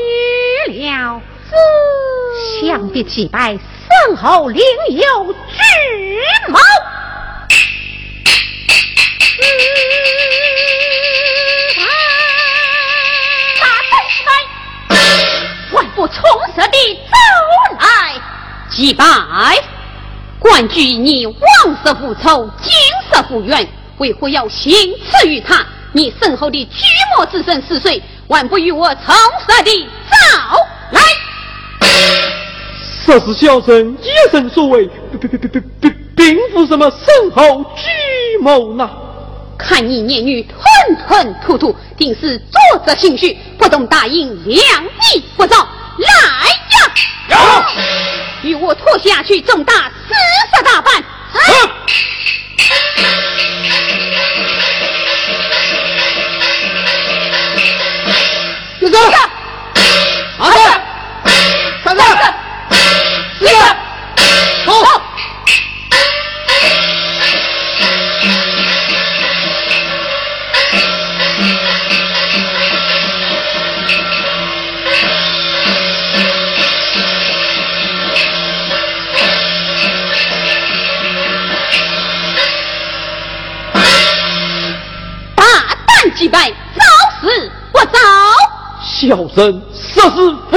[0.69, 1.21] 了？
[2.61, 5.39] 想必祭拜身后另有智
[6.49, 6.59] 谋。
[13.61, 14.97] 大来，
[15.73, 16.17] 万不从
[16.55, 17.15] 实的走
[17.81, 18.21] 来，
[18.71, 19.05] 祭拜。
[20.39, 21.37] 冠居你往
[21.85, 22.73] 世复仇，今
[23.13, 23.69] 世复冤，
[23.99, 24.73] 为何要行
[25.05, 25.65] 刺于他？
[25.93, 26.85] 你身后的巨
[27.17, 28.03] 魔之身是谁？
[28.29, 30.17] 万不与我从实的走
[30.91, 31.01] 来。
[33.05, 34.89] 这是小生一生所为，
[35.21, 38.89] 并并并并并不什么身后巨谋呐。
[39.63, 40.59] 看你念女吞
[41.07, 45.67] 吞吐吐，定是作者心虚，不懂答应，两意不照。
[45.99, 46.09] 来
[47.29, 47.67] 呀！
[48.43, 50.15] 与我拖下去，重大四
[50.57, 50.93] 十大板。
[58.81, 58.99] 有走，
[60.39, 60.57] 好的，
[61.85, 62.42] 三子，四
[86.23, 86.85] 胆击败，早
[87.21, 87.99] 死不早。
[88.81, 90.57] 小生实是负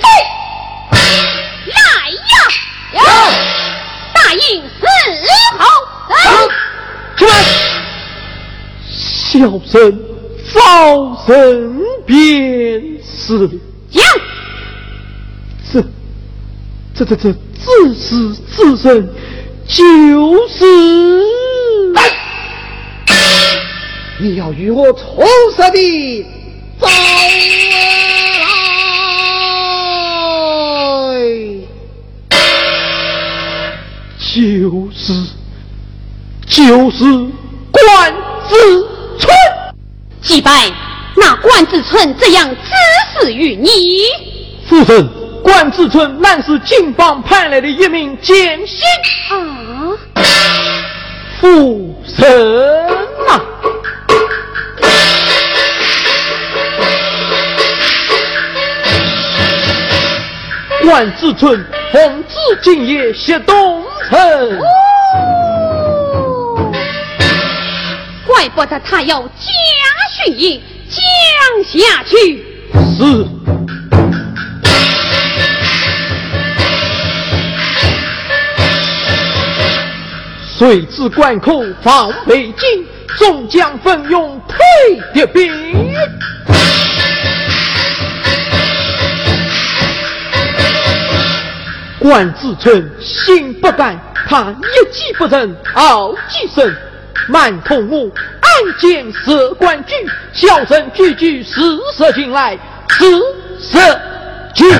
[0.00, 0.08] 罪。
[1.66, 3.02] 来呀！
[4.12, 4.82] 大应伺
[5.58, 5.62] 候。
[7.16, 7.30] 出来！
[8.88, 9.38] 小
[9.70, 10.00] 生
[10.52, 10.56] 早
[11.26, 12.18] 生便
[13.04, 13.48] 是。
[13.90, 14.02] 讲。
[15.72, 15.80] 这，
[16.94, 19.14] 这这这自始至深
[19.68, 20.64] 就是。
[24.20, 26.26] 你要与我从实的
[26.80, 26.92] 走来。
[34.34, 35.12] 就是
[36.46, 37.04] 就是
[37.72, 38.14] 关
[38.48, 38.88] 子
[39.18, 39.28] 春，
[40.20, 40.70] 祭拜
[41.16, 42.56] 那关子春这样指
[43.20, 43.68] 使于你。
[44.68, 45.08] 夫人，
[45.42, 48.82] 关子春乃是金榜派来的一名奸细。
[49.30, 50.22] 啊！
[51.40, 52.86] 夫人
[53.28, 53.42] 啊！
[60.88, 61.62] 关子春
[61.92, 64.18] 奉旨今夜袭东城。
[68.26, 69.52] 怪不得他要加
[70.24, 72.42] 训营，降下去。
[72.96, 73.26] 是。
[80.58, 82.86] 水至关口防北京，
[83.18, 84.56] 众将奋勇退
[85.12, 85.52] 敌兵。
[92.00, 96.76] 关子春心不甘，他一计不成，傲几声。
[97.26, 98.08] 满同我
[98.40, 99.96] 暗箭射关军，
[100.32, 101.60] 小生句句实
[101.96, 102.56] 射进来，
[102.88, 103.04] 实
[103.60, 104.00] 射
[104.54, 104.70] 进。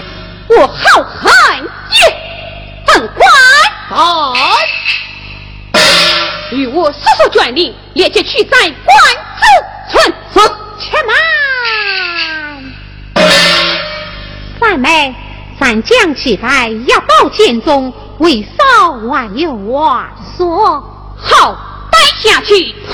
[0.48, 1.66] 我好汉也，
[2.86, 3.28] 本官。
[3.88, 4.32] 好，
[6.52, 8.74] 与我速速卷令，立即去斩关
[9.36, 9.42] 子
[9.90, 10.14] 春。
[10.32, 10.40] 是，
[10.78, 11.12] 且慢，
[14.60, 15.14] 三妹，
[15.58, 20.80] 三将起来，要报剑中，为少还有话说。
[21.16, 21.64] 好。
[21.90, 22.92] 待下去推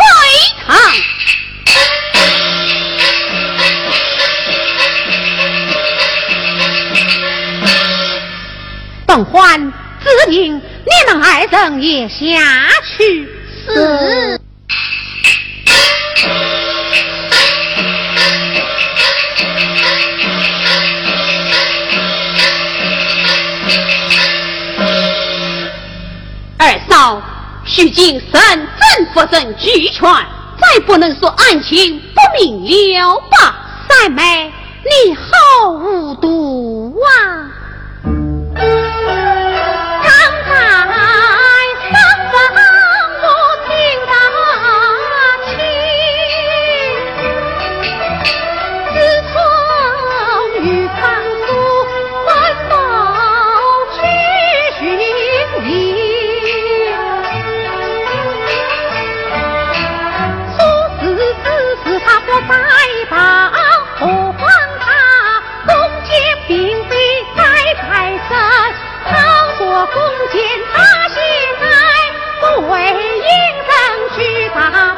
[0.64, 0.76] 堂。
[9.04, 10.60] 本欢指令你
[11.06, 12.16] 们二人也下
[12.96, 13.28] 去。
[13.66, 14.40] 是。
[27.64, 30.03] 须经审正不正俱全，
[30.61, 33.55] 再不能说案情不明了吧？
[33.88, 34.53] 三妹，
[34.84, 37.51] 你好糊涂啊！
[74.85, 74.90] 要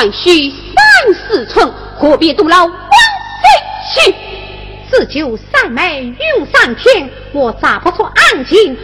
[0.00, 2.80] 还需三四寸，何必独劳王妃
[3.92, 4.14] 去？
[4.90, 6.04] 自救三妹
[6.38, 8.74] 用三天，我查不出案情，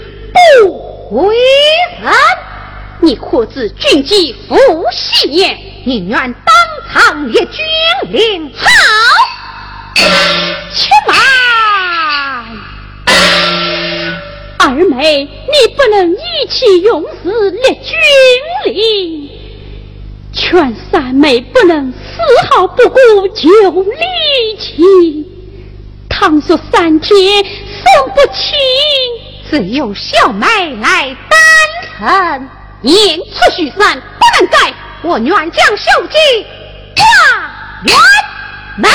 [0.61, 1.35] 不回
[2.03, 2.13] 人。
[3.01, 4.55] 你可知军机复
[4.93, 6.55] 系年，宁愿当
[6.93, 7.65] 场列军
[8.11, 8.53] 令。
[8.55, 8.69] 好，
[10.75, 11.17] 且慢，
[14.59, 17.97] 二妹，你不能意气用事列军
[18.67, 19.31] 令。
[20.97, 21.99] 三妹不能丝
[22.49, 22.99] 毫不顾
[23.35, 23.51] 旧
[23.83, 24.83] 力气。
[26.09, 27.15] 倘说三姐
[27.45, 28.55] 送不起，
[29.51, 30.47] 只有小妹
[30.77, 31.39] 来担
[31.99, 32.49] 承。
[32.81, 36.19] 言出许三不能改，我愿将小姐
[36.97, 37.05] 挂
[37.85, 37.95] 元
[38.79, 38.91] 门。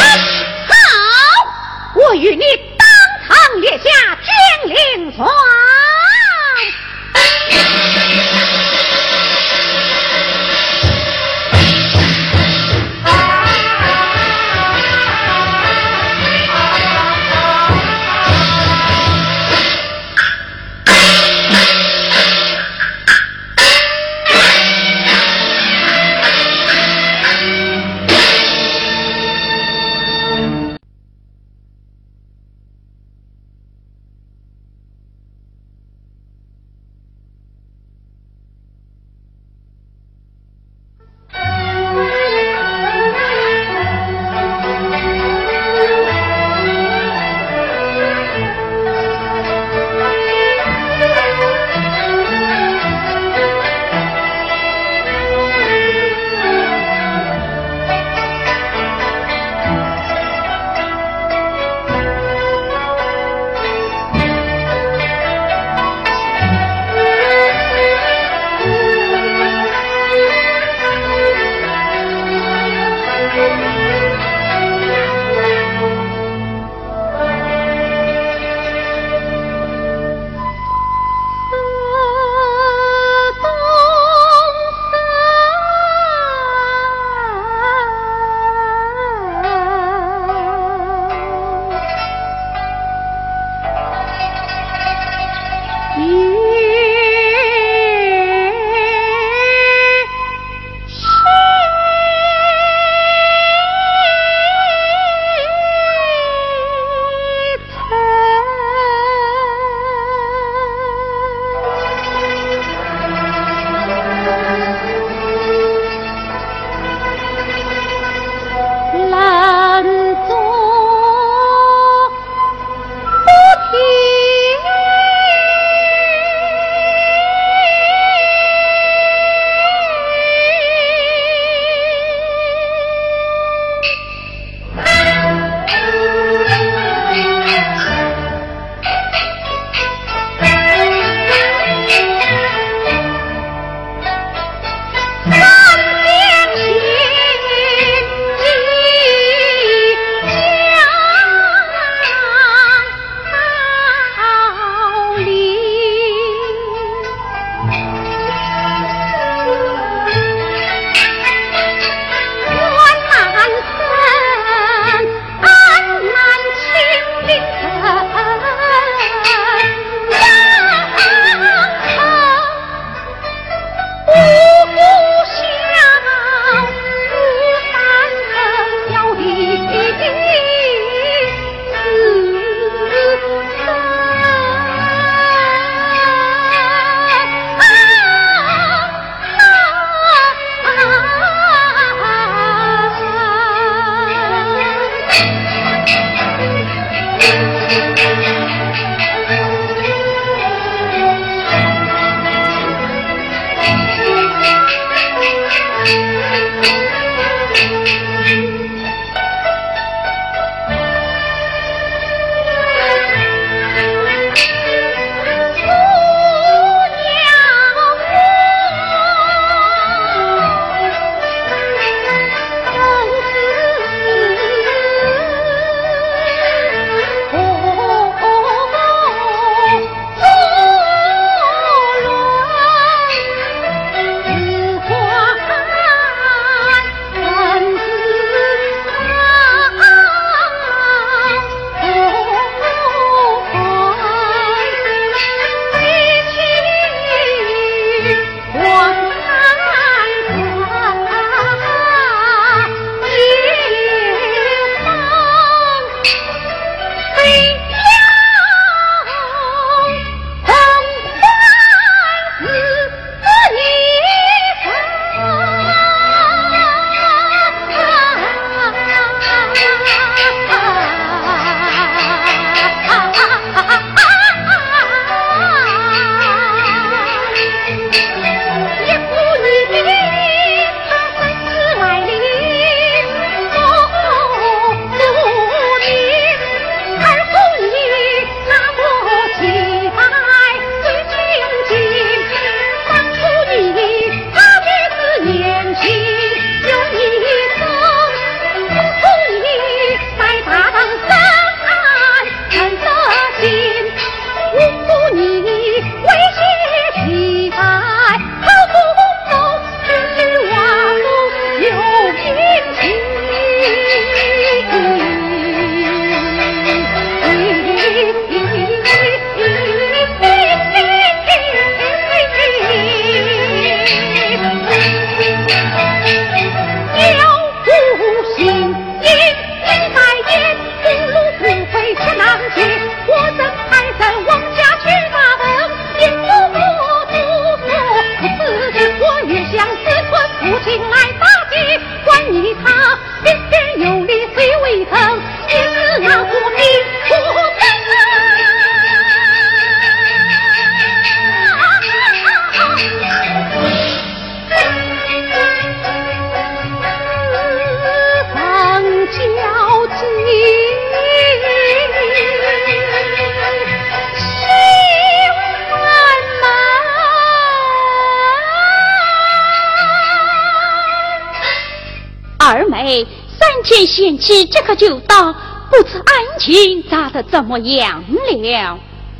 [373.71, 375.33] 三天贤妻这个就到，
[375.69, 376.05] 不知案
[376.37, 378.77] 情咋的怎么样了？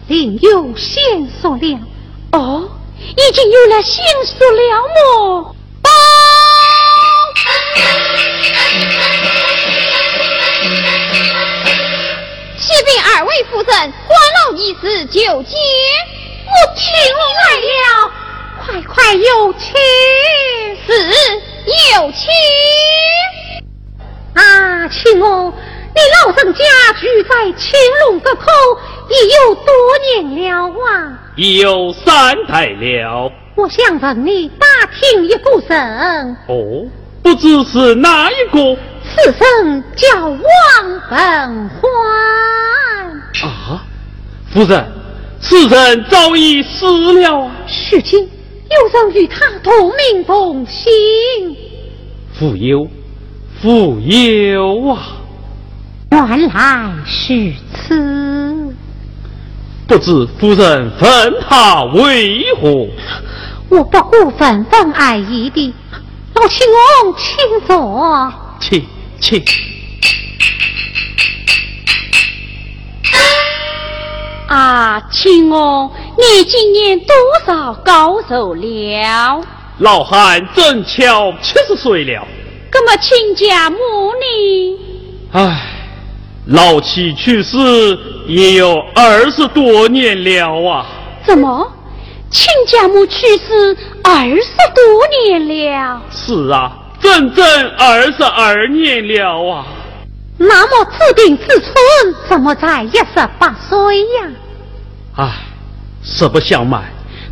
[0.09, 1.01] 另有线
[1.41, 1.79] 索了。
[2.33, 2.69] 哦，
[2.99, 4.61] 已经有了线索了
[4.93, 5.55] 么？
[12.59, 15.55] 启禀二位夫人，花老一事就结，
[16.45, 16.91] 我请
[17.39, 18.11] 来了，
[18.65, 19.71] 快快有请。
[20.85, 20.91] 是
[21.93, 22.27] 有请。
[24.33, 25.53] 啊，亲翁，
[25.93, 26.63] 你老人家
[26.93, 28.45] 住在青龙阁口
[29.09, 29.13] 已
[29.45, 29.65] 有多
[30.23, 31.19] 年了啊？
[31.35, 33.31] 已有三代了。
[33.55, 36.37] 我想问你打听一个人。
[36.47, 36.87] 哦，
[37.21, 38.77] 不知是哪一个？
[39.03, 40.39] 此人叫王
[41.09, 41.81] 本欢。
[43.43, 43.83] 啊，
[44.53, 44.91] 夫人，
[45.41, 47.51] 此人早已死了啊。
[47.67, 50.87] 是今有人与他同名同姓。
[52.33, 52.87] 富有，
[53.61, 54.99] 复有啊。
[56.09, 58.75] 原来是此。
[59.87, 62.87] 不知夫人问他为何？
[63.69, 65.73] 我不过分分爱意的，
[66.33, 66.65] 老青
[67.03, 68.33] 翁，请坐。
[68.59, 68.85] 请
[69.19, 69.43] 请。
[74.47, 77.15] 啊，青翁，你今年多
[77.45, 79.41] 少高寿了？
[79.77, 82.25] 老汉正巧七十岁了。
[82.73, 83.77] 那么亲家母
[84.13, 84.79] 呢？
[85.33, 85.61] 唉，
[86.47, 87.57] 老妻去世
[88.27, 90.85] 也有二十多年了啊。
[91.25, 91.71] 怎么，
[92.29, 96.01] 亲家母去世二十多年了？
[96.09, 97.45] 是啊，整整
[97.77, 99.65] 二十二年了啊。
[100.37, 104.29] 那么自定子春怎么才一十八岁呀？
[105.17, 105.29] 唉，
[106.01, 106.83] 实不相瞒，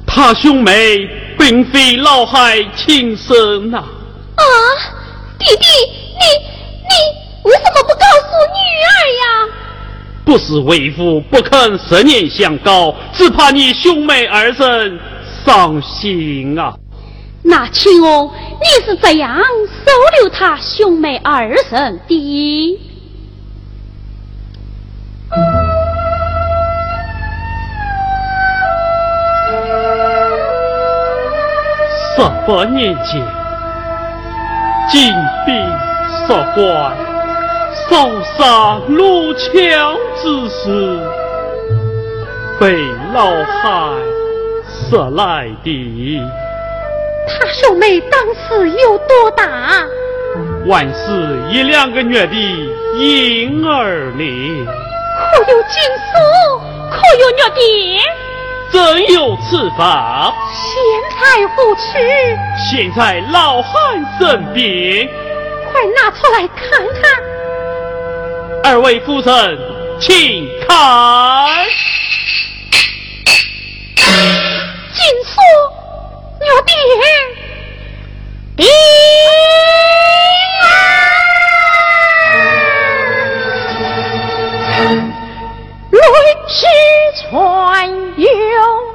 [0.06, 3.78] 他兄妹并非老海亲生呐。
[4.36, 4.44] 啊，
[5.40, 5.66] 弟弟，
[6.20, 6.24] 你
[6.84, 9.24] 你为什么不告诉女儿呀？
[10.26, 15.00] 不是为父不肯十年相告，只怕你兄妹二人
[15.46, 16.76] 伤心啊。
[17.42, 18.30] 那青翁，
[18.60, 19.92] 你是怎样收
[20.22, 21.58] 留他兄妹二人
[22.08, 22.80] 的？
[32.16, 33.26] 十八年前，
[34.92, 35.14] 金
[35.46, 35.56] 兵
[36.28, 36.98] 杀关，
[37.88, 41.00] 烧杀掳抢之时，
[42.60, 42.76] 被
[43.14, 43.94] 老汉
[44.68, 46.22] 射来的。
[47.28, 49.86] 他兄妹当时有多大？
[50.68, 52.34] 还是一两个月的
[52.98, 54.66] 婴儿呢。
[55.20, 55.80] 可有金
[56.10, 56.62] 锁？
[56.90, 57.60] 可有玉蝶？
[58.72, 60.34] 真有此法？
[60.54, 60.74] 现
[61.20, 61.82] 在何处？
[62.70, 63.72] 现在老汉
[64.20, 65.10] 身边。
[65.72, 67.10] 快拿出来看看。
[68.64, 69.58] 二位夫人，
[70.00, 71.66] 请看。
[74.94, 75.42] 金锁，
[76.42, 76.74] 玉蝶，
[78.58, 78.66] 蝶。
[87.30, 87.88] 传
[88.18, 88.89] 有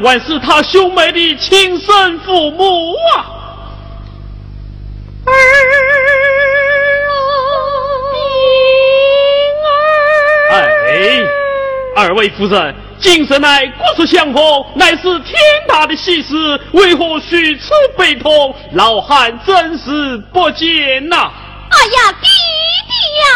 [0.00, 3.26] 位夫人还是他兄妹的亲生父母啊！
[10.52, 10.56] 儿
[11.96, 14.42] 啊，二位夫人，今生乃国事相逢，
[14.74, 15.34] 乃是天
[15.68, 16.34] 大的喜事，
[16.72, 18.54] 为何许此悲痛？
[18.72, 21.30] 老汉真是不见呐！
[21.70, 22.26] 哎呀，弟
[22.88, 23.28] 弟呀，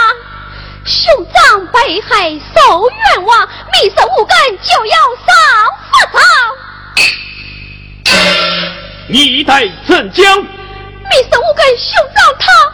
[0.84, 5.34] 兄长被害受冤枉，迷失无根就要上
[5.92, 6.20] 佛堂。
[9.14, 10.42] 你待怎讲？
[10.42, 10.48] 迷
[11.22, 12.73] 失无根，兄长他他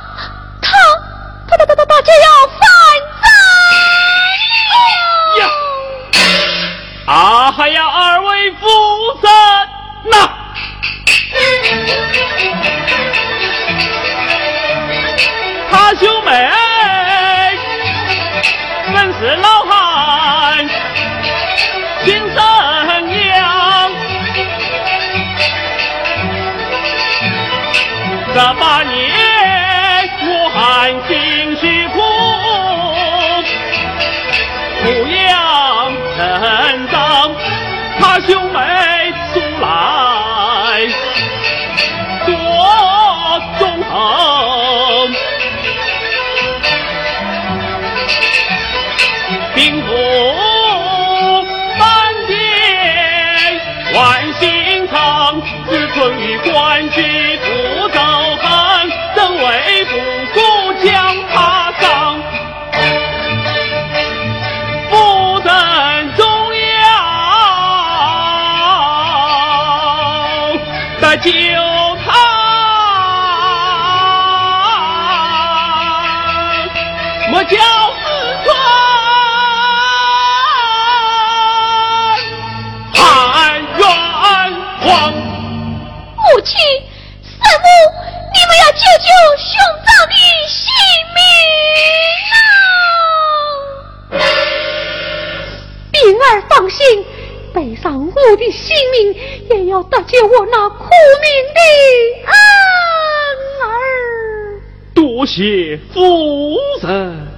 [105.32, 107.28] 谢夫人。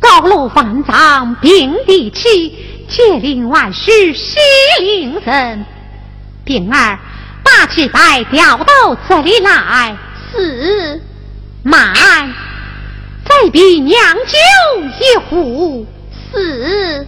[0.00, 2.56] 高楼万丈并地起，
[2.88, 4.38] 借令万事西
[4.80, 5.66] 陵人。
[6.42, 6.98] 冰儿。
[7.44, 9.96] 把去白调到这里来，
[10.32, 11.00] 是
[11.62, 11.94] 慢，
[13.24, 14.36] 再比娘酒
[14.98, 15.86] 一壶，
[16.32, 17.06] 是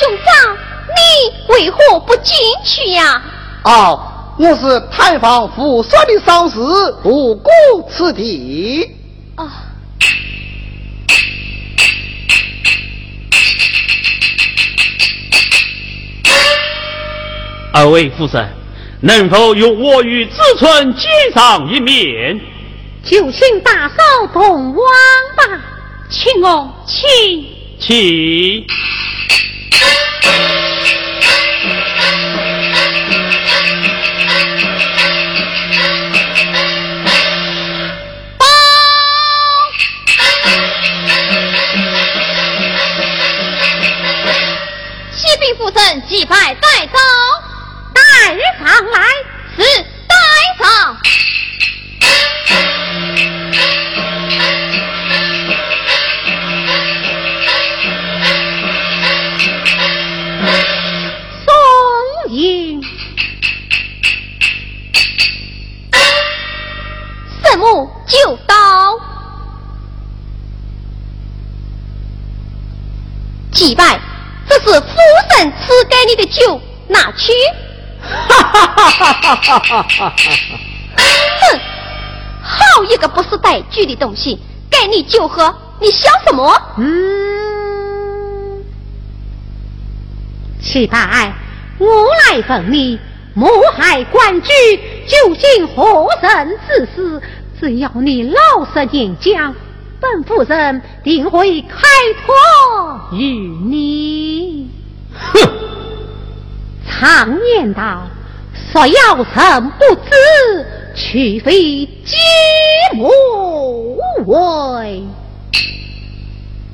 [0.00, 0.56] 兄长，
[0.88, 2.34] 你为何不进
[2.64, 3.22] 去呀？
[3.62, 6.58] 哦，我是探访父孙的丧事，
[7.02, 7.50] 不顾
[7.90, 8.88] 此地。
[9.34, 9.64] 啊。
[17.72, 18.48] 二位夫人，
[19.00, 22.40] 能否由我与子春见上一面？
[23.02, 24.76] 就请大嫂同往
[25.36, 25.60] 吧，
[26.08, 27.44] 请哦，请，
[27.80, 28.64] 请。
[46.18, 46.52] 立派
[76.08, 76.58] 你的酒，
[76.88, 77.30] 拿去。
[78.00, 80.14] 哈哈哈哈哈哈哈！
[80.96, 81.60] 哼，
[82.42, 84.40] 好一个不识抬举的东西！
[84.70, 86.50] 给你酒喝，你笑什么？
[86.78, 88.64] 嗯，
[90.62, 91.34] 七百，
[91.76, 91.86] 我
[92.30, 92.98] 来问你，
[93.34, 94.50] 谋害官居
[95.06, 97.20] 究竟何人之事？
[97.60, 99.54] 只要你老实言讲，
[100.00, 101.76] 本夫人定会开
[102.24, 103.24] 脱于
[103.68, 104.70] 你。
[105.12, 105.67] 哼！
[106.98, 108.08] 常言道
[108.72, 110.66] ：“说要臣不知，
[110.96, 112.18] 取非奸
[112.94, 113.08] 谋
[114.26, 115.04] 为。”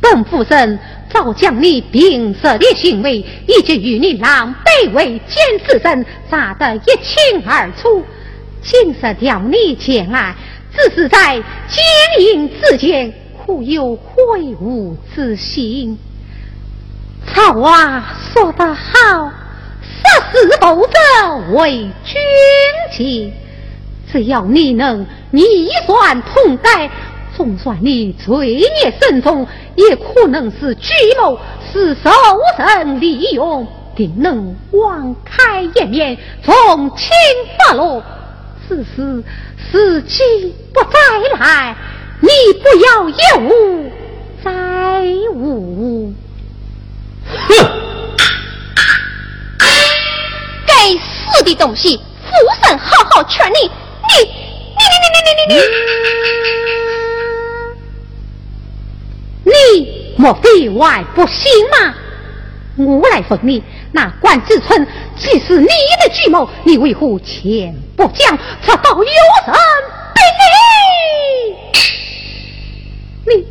[0.01, 0.79] 本夫人
[1.13, 5.37] 早将你平时的行为，以及与你狼狈为奸
[5.69, 8.03] 之人，查得一清二楚。
[8.63, 10.35] 今日调你前来，
[10.75, 11.37] 只是在
[11.69, 11.85] 奸
[12.21, 13.13] 淫之间，
[13.45, 15.99] 苦有悔悟之心。
[17.27, 18.03] 曹娃
[18.33, 19.31] 说得好。
[20.05, 22.21] 杀死否则为君
[22.93, 23.33] 亲，
[24.13, 25.43] 只要你能逆
[25.87, 26.91] 算痛改，
[27.35, 31.39] 总算你罪孽深重，也可能是计谋，
[31.73, 32.11] 是受
[32.59, 33.67] 人利用，
[33.97, 37.09] 定能网开颜面，从轻
[37.59, 38.03] 发落。
[38.67, 39.23] 此时
[39.71, 40.23] 时机
[40.73, 41.77] 不再来，
[42.21, 42.29] 你
[42.61, 43.15] 不要一
[43.47, 43.91] 误
[44.43, 44.51] 再
[45.35, 46.13] 误。
[47.27, 47.55] 哼！
[50.75, 52.33] 该死的东西，父
[52.63, 54.15] 神好好劝你，你
[54.77, 55.61] 你你你你你你
[59.45, 61.95] 你，你莫非外不信吗？
[62.77, 64.87] 我来问你，那关之春
[65.17, 69.55] 既是你的计谋，你为何前不讲，直到有人
[70.15, 70.21] 逼
[73.27, 73.47] 你？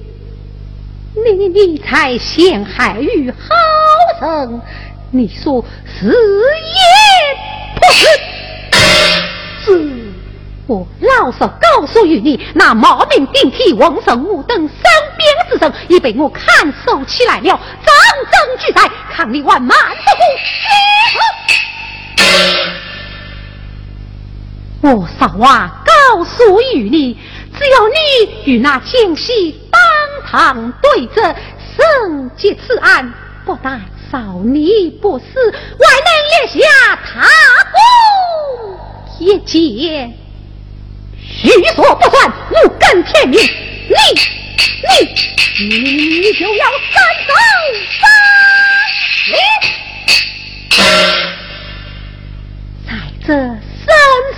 [1.16, 3.56] 你你你才陷害于好
[4.20, 4.62] 人，
[5.16, 6.14] 你说是也
[7.76, 8.08] 不是？
[9.64, 10.04] 是。
[10.66, 14.68] 我老实告诉于你，那冒名顶替王神武等身
[15.18, 17.94] 边之人，已被我看守起来了，整
[18.32, 19.96] 整俱在，看你还瞒得
[24.82, 24.96] 过？
[24.96, 27.14] 我少话告诉于你，
[27.56, 29.80] 只要你与那奸细当
[30.26, 33.14] 堂对质，审结此案，
[33.46, 33.80] 不但
[34.14, 37.26] 少你不死，外能立下大
[37.72, 37.76] 功
[39.20, 40.14] 一件。
[41.20, 43.96] 虚说不算，无根天命，你
[45.58, 46.64] 你你就要
[46.94, 47.34] 三生
[47.98, 48.06] 三
[52.86, 52.90] 在
[53.26, 53.58] 这生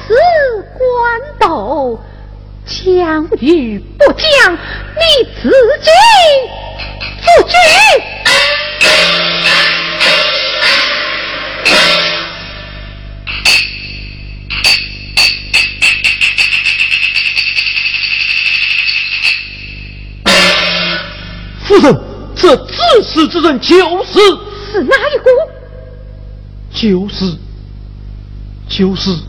[0.07, 0.15] 死
[0.77, 0.79] 关
[1.41, 1.99] 头，
[2.65, 4.59] 讲与不讲，你
[5.41, 5.49] 自
[5.81, 5.89] 己
[7.21, 7.53] 做主。
[21.67, 21.85] 夫人，
[22.35, 22.73] 这自
[23.03, 24.19] 死之人就是
[24.71, 25.29] 是哪一个？
[26.73, 27.37] 就是
[28.67, 29.23] 就是是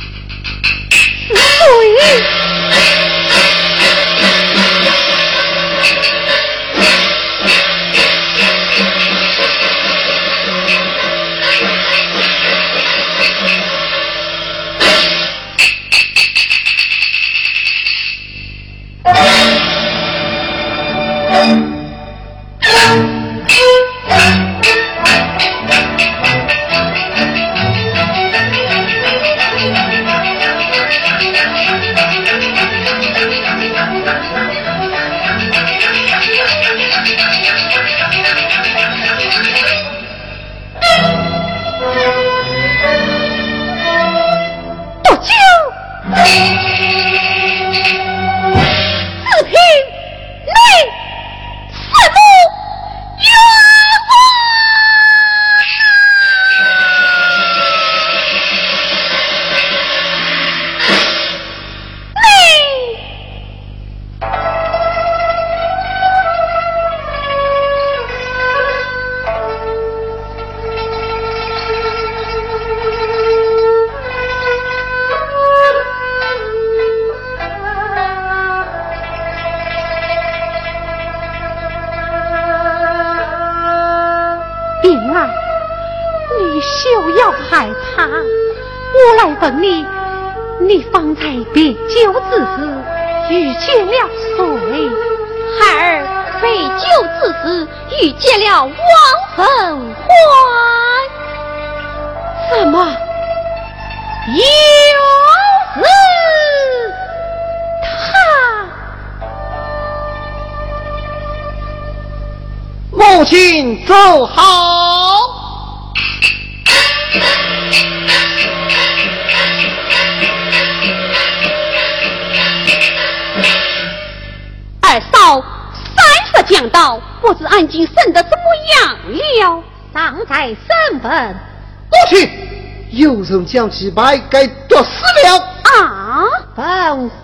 [133.47, 134.89] 将其白给夺死
[135.25, 135.39] 了。
[135.63, 136.25] 啊，
[136.55, 136.65] 本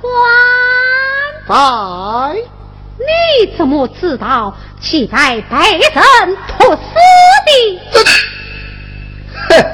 [0.01, 0.13] 官
[1.49, 1.55] 在。
[2.99, 4.55] 你怎么知道？
[4.81, 6.83] 岂在被人托死
[7.47, 8.05] 的？
[9.49, 9.65] 哼！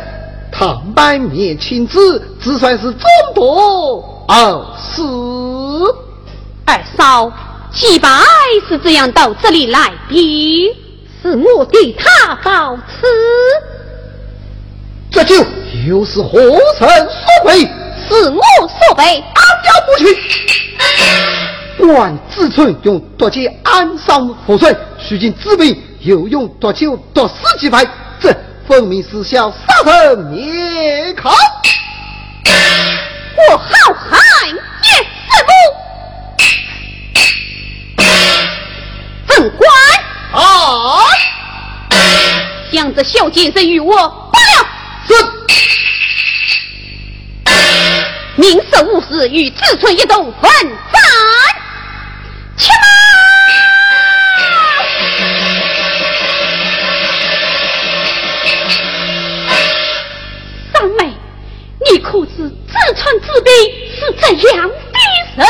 [0.51, 3.01] 唐白灭亲子，只算是中
[3.35, 5.05] 毒而死。
[6.65, 7.31] 二嫂，
[7.71, 8.09] 祭拜
[8.67, 10.75] 是这样到这里来的？
[11.21, 13.07] 是我替他告辞。
[15.89, 16.87] 又是何人所
[17.45, 17.61] 为？
[18.07, 19.25] 是我所为。
[19.35, 20.05] 阿娇不去。
[21.79, 27.87] 管自春用毒箭暗伤父孙，徐进自毙又用毒酒毒死几排，
[28.21, 28.37] 这
[28.67, 29.57] 分明是想杀
[30.03, 31.31] 人灭口。
[33.51, 34.21] 我好汉
[34.85, 35.51] 也死不，
[39.27, 39.71] 本官
[40.33, 41.01] 啊！
[42.71, 44.28] 想着萧剑生与我
[49.11, 51.01] 明受无事，与子春一同奋战。
[52.57, 52.71] 去
[59.47, 59.53] 马！
[60.73, 61.13] 三妹，
[61.91, 63.53] 你可知自春之兵
[63.95, 64.27] 是怎
[64.57, 64.75] 样的
[65.37, 65.47] 人？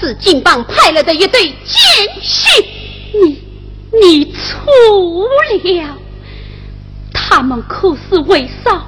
[0.00, 1.82] 是金榜派来的一对奸
[2.20, 2.50] 细。
[3.22, 3.42] 你，
[4.00, 4.72] 你错
[5.82, 5.96] 了。
[7.12, 8.86] 他们可是为少。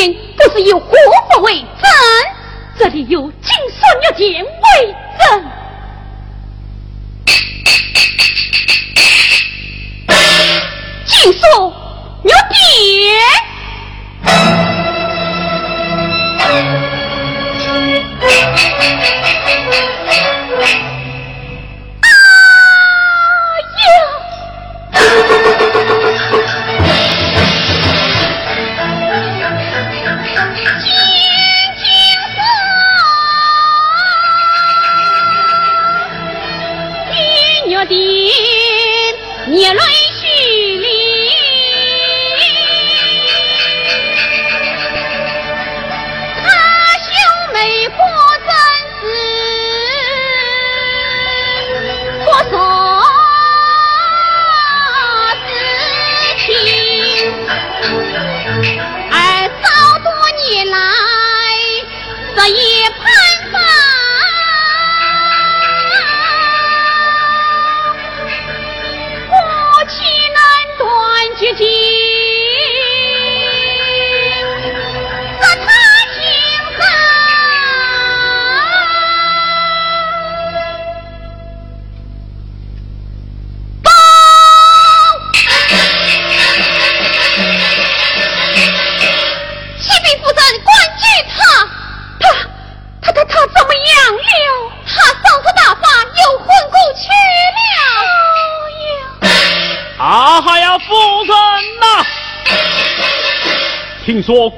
[0.00, 0.96] 言，不是有活
[1.30, 1.66] 佛为证？
[2.78, 5.44] 这里有金锁玉剑为证。
[11.06, 11.72] 金锁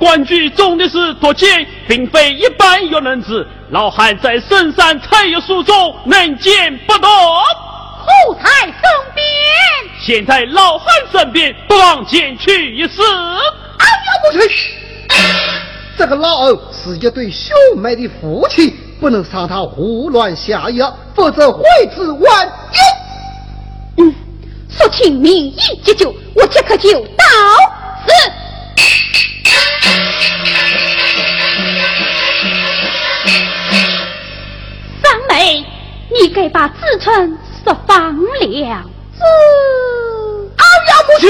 [0.09, 3.47] 官居中的是夺剑，并非一般有能子。
[3.68, 7.10] 老汉在深山才有书中，能见不懂。
[7.10, 8.72] 后台身
[9.14, 9.26] 边，
[10.01, 13.02] 现在老汉身边，不妨前去一试。
[13.02, 14.48] 哎呀，不去！
[15.98, 21.62] 这个老二是一对兄妹的夫妻，不能让他胡乱下药，否则会
[21.94, 24.02] 致万一。
[24.02, 24.14] 嗯，
[24.70, 26.98] 说听名义急救，我即刻就
[36.40, 38.85] 该把子春释放了。
[39.12, 39.24] 子，
[40.56, 41.27] 阿呀母亲，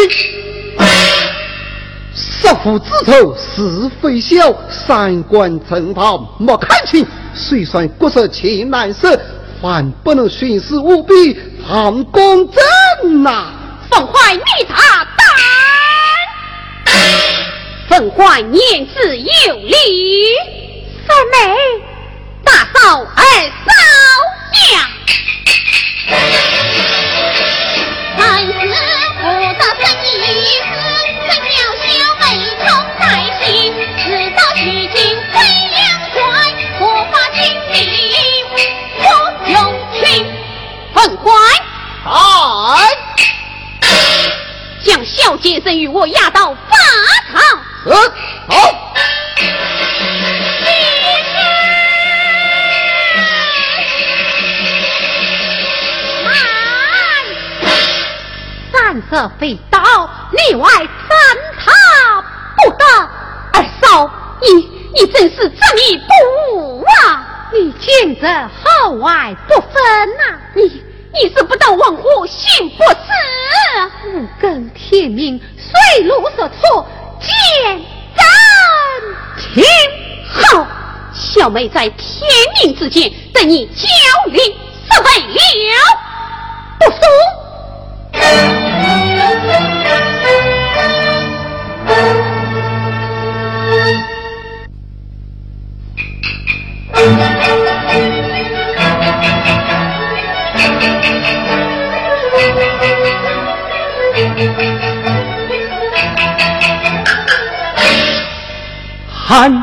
[2.14, 7.06] 杀父之仇是非小，三观正道莫看轻。
[7.32, 9.18] 虽算国色情难舍，
[9.62, 13.50] 还不能徇私舞弊藏公正呐。
[13.90, 15.26] 奉怀你他胆，
[17.88, 19.72] 奉怀言之有理，
[21.06, 21.56] 三妹，
[22.44, 23.24] 大嫂二
[44.84, 46.54] 将小剑生与我押到
[59.10, 59.80] 何非道，
[60.32, 60.86] 内外三
[61.58, 62.22] 他
[62.56, 62.84] 不得。
[63.52, 64.10] 二嫂，
[64.42, 64.54] 你
[64.94, 67.24] 你真是执迷不悟啊！
[67.52, 70.38] 你见着好坏不分呐！
[70.54, 70.62] 你
[71.14, 72.98] 你是不到王虎心不死。
[74.08, 76.86] 五更天明，水路所措，
[77.18, 77.80] 见
[78.14, 78.22] 真
[79.38, 79.64] 听
[80.28, 80.66] 好。
[81.14, 82.20] 小妹在天
[82.62, 83.86] 明之间等你交
[84.26, 85.36] 礼，是为了
[86.78, 87.37] 不送。
[109.10, 109.62] 韩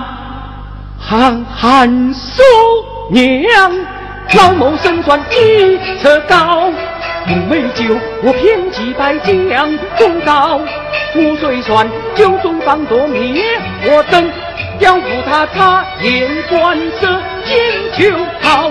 [1.00, 2.44] 韩韩叔
[3.10, 3.72] 娘，
[4.36, 6.70] 老谋深算一尺高。
[7.28, 10.60] 不美酒，我偏击败将中刀。
[11.16, 13.44] 我虽算酒中放多灭
[13.84, 14.30] 我等，
[14.80, 17.58] 要扶他插眼观色见
[17.98, 18.70] 秋桃。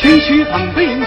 [0.00, 1.06] 区区方为我，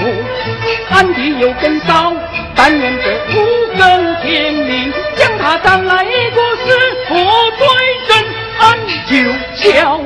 [0.88, 2.14] 汉地有根骚。
[2.56, 3.42] 但愿这五
[3.76, 6.06] 更天明，将他赶来
[6.36, 6.70] 过世，
[7.10, 7.16] 佛
[7.58, 7.66] 追
[8.08, 8.24] 身
[8.60, 8.78] 安
[9.10, 9.18] 九
[9.58, 10.00] 霄。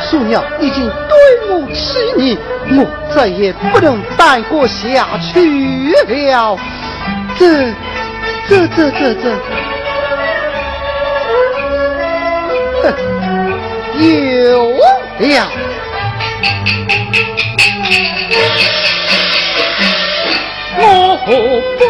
[0.00, 0.94] 素娘已经对
[1.50, 2.38] 我欺你，
[2.78, 6.56] 我再也不能待过下去了。
[7.36, 7.74] 这、
[8.48, 9.36] 这、这、这、这，
[14.00, 15.50] 有了。
[20.76, 20.82] 我
[21.24, 21.26] 何
[21.78, 21.82] 不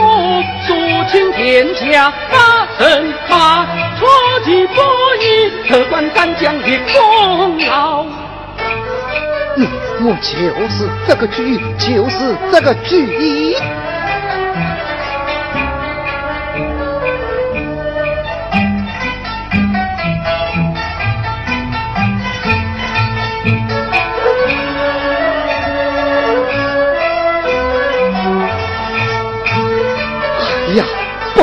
[0.67, 0.69] 肃
[1.11, 2.37] 清天下大
[2.79, 3.67] 神法，
[3.99, 4.07] 错
[4.45, 4.75] 其不
[5.23, 5.25] 义，
[5.69, 8.05] 可观三江的功劳。
[9.57, 9.67] 嗯，
[10.03, 10.29] 我就
[10.69, 13.57] 是这个主意，就是这个主意。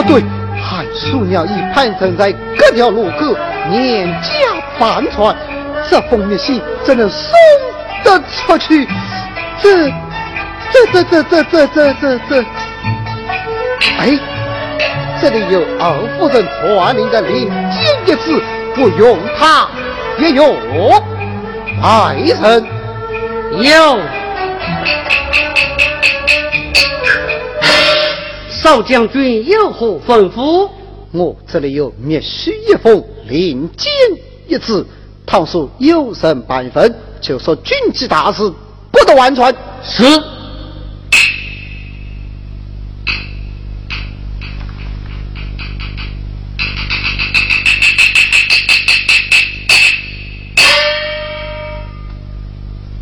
[0.01, 0.23] 不对，
[0.59, 3.37] 韩叔鸟已攀升在各条路口，
[3.69, 4.31] 年家
[4.79, 5.35] 帆船，
[5.87, 7.31] 这封密信怎能送
[8.03, 8.87] 得出去？
[9.61, 9.89] 这、
[10.71, 12.41] 这、这、这、这、这、这、这、
[13.99, 14.17] 哎，
[15.21, 18.41] 这里有二夫人传令的领间一字，
[18.73, 19.67] 不用他
[20.17, 20.55] 也有。
[21.83, 22.65] 爱人
[23.59, 23.99] 有。
[28.61, 30.69] 少将军有何吩咐？
[31.11, 33.91] 我这里有密书一封，令箭
[34.47, 34.85] 一支。
[35.25, 38.47] 倘说有人半分，就说军机大事
[38.91, 39.51] 不得完全。
[39.81, 40.03] 是。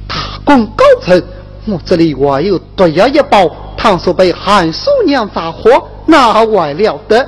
[0.07, 1.21] 大功告成，
[1.65, 3.65] 我这里还有毒药一包。
[3.79, 6.45] 倘说被韩叔娘砸活，那还
[6.77, 7.25] 了得？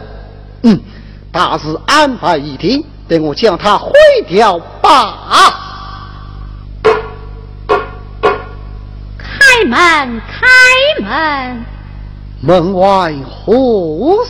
[0.63, 0.77] 嗯，
[1.31, 3.93] 大事安排已定，等我将他毁
[4.27, 5.17] 掉吧。
[9.17, 10.45] 开门，开
[11.01, 11.65] 门！
[12.41, 13.53] 门外何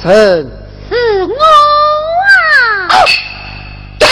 [0.03, 0.47] 人？
[0.87, 3.01] 是我啊！
[3.99, 4.05] 他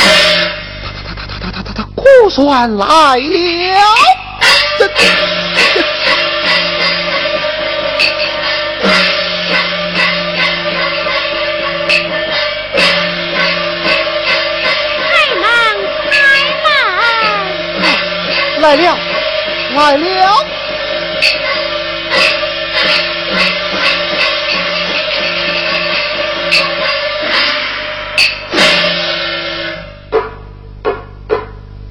[1.06, 3.22] 他他他他他他他苦算来了！
[4.80, 5.98] 这这。
[18.60, 18.98] 来了，
[19.73, 20.45] 来了！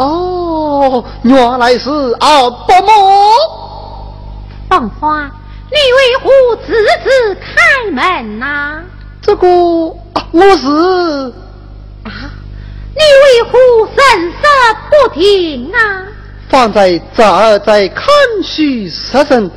[0.00, 2.92] 哦，原来是二伯母。
[4.70, 5.30] 凤花，
[5.70, 6.72] 你为何自
[7.04, 8.80] 自开门呐？
[9.20, 10.68] 这个，我是
[12.04, 12.10] 啊，
[12.96, 13.58] 你为何
[13.94, 14.48] 神色
[14.88, 16.06] 不停啊？
[16.48, 18.06] 方才这儿在看
[18.42, 19.50] 书失神，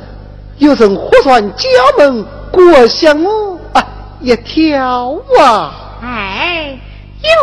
[0.58, 2.22] 有人忽然家门
[2.52, 3.82] 过向我啊
[4.20, 5.72] 一跳啊！
[6.02, 6.78] 哎，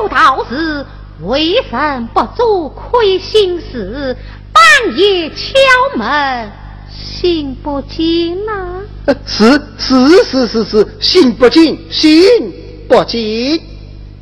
[0.01, 0.85] 有道是。
[1.23, 4.17] 为神不做亏心事，
[4.51, 5.55] 半夜敲
[5.95, 6.51] 门，
[6.89, 8.81] 心不惊呐。
[9.25, 12.13] 是是是是是，心不惊，心
[12.87, 13.61] 不惊。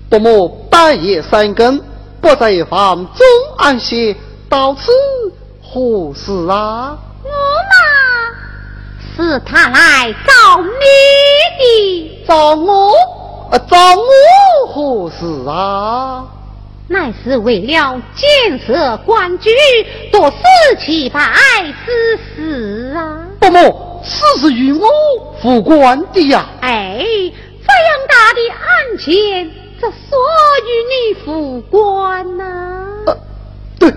[0.10, 1.80] 伯母半夜三更
[2.20, 3.26] 不在房中
[3.58, 4.16] 安歇，
[4.50, 4.92] 到此
[5.62, 6.98] 何事啊？
[7.24, 7.76] 我嘛，
[9.16, 10.66] 是他来找你
[11.60, 12.26] 的。
[12.28, 12.92] 找我？
[13.70, 16.26] 找我何事啊？
[16.92, 19.52] 乃是为了建设官居，
[20.12, 20.38] 夺死
[20.80, 21.22] 其败
[21.86, 23.28] 之事啊！
[23.40, 24.88] 伯母，此事与我
[25.44, 26.50] 无关的呀。
[26.62, 30.18] 哎，这样大的案件，这所
[30.66, 32.88] 与你无关呐？
[33.78, 33.94] 对，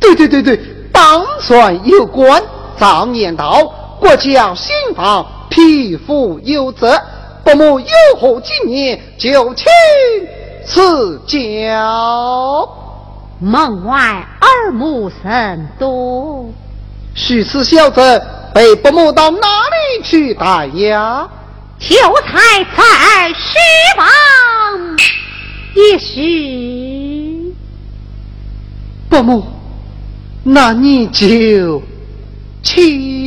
[0.00, 0.60] 对对对对，
[0.92, 2.42] 当算有关。
[2.76, 7.00] 常言道，国家兴亡，匹夫有责。
[7.44, 7.86] 伯母有
[8.18, 9.66] 何经验，就请
[10.66, 12.68] 赐教。
[13.38, 16.50] 门外耳目甚多，
[17.14, 18.22] 许此小子
[18.54, 21.28] 被伯母到哪里去打呀？
[21.78, 21.94] 秀
[22.26, 23.58] 才在失
[23.98, 24.96] 望，
[25.74, 27.54] 也许
[29.10, 29.44] 伯母，
[30.42, 31.82] 那你就
[32.62, 33.25] 去。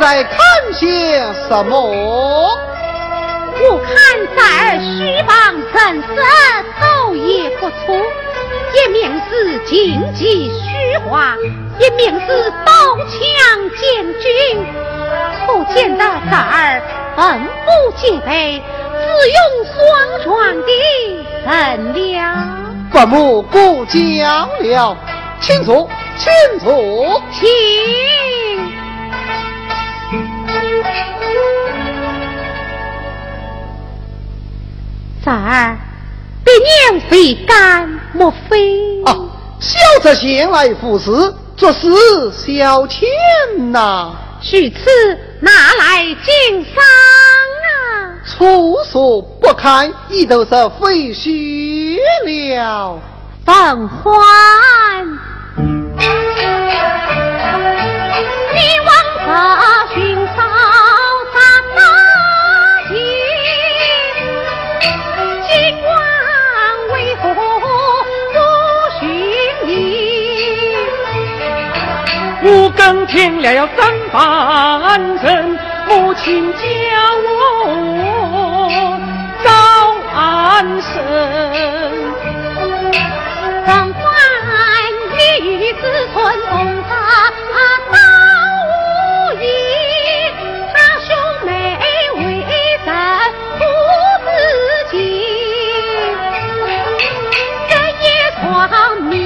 [0.00, 0.38] 在看
[0.72, 1.18] 些
[1.48, 2.56] 什么？
[3.58, 3.94] 我看
[4.36, 4.86] 在儿虚
[5.26, 5.32] 妄
[5.72, 6.08] 神色，
[6.78, 7.74] 头也不错。
[8.74, 11.34] 一面是经济虚华，
[11.78, 13.16] 也明是刀枪
[13.76, 14.26] 见君。
[15.46, 16.82] 可见得这儿
[17.16, 18.62] 本不戒备，
[18.92, 19.74] 自用双
[20.22, 20.68] 双的
[21.44, 21.48] 神
[21.94, 22.14] 了。
[22.92, 24.96] 伯母过奖了，
[25.40, 27.46] 清楚，清楚，请。
[35.24, 35.76] 三儿，
[36.44, 39.02] 别娘非干，莫非？
[39.04, 39.16] 啊，
[39.58, 41.88] 小则先来赴死，这是
[42.32, 43.08] 小钱
[43.72, 44.12] 呐。
[44.40, 44.78] 许此
[45.40, 46.74] 拿来经商
[47.64, 48.14] 啊？
[48.24, 50.50] 粗俗不堪，已都是
[50.80, 53.00] 废墟了。
[53.44, 54.14] 凤欢。
[58.54, 58.88] 你王
[59.26, 59.28] 法
[59.94, 59.96] 寻
[72.46, 75.58] 五更天亮要三番身，
[75.88, 76.62] 母亲叫
[77.24, 77.28] 我
[79.42, 79.50] 早
[80.14, 80.94] 安声。
[83.66, 83.92] 奉
[84.46, 84.48] 还
[85.16, 85.82] 你与子
[86.14, 86.14] 孙
[86.48, 86.54] 同
[86.88, 86.94] 他
[87.48, 87.50] 到
[99.00, 99.25] 无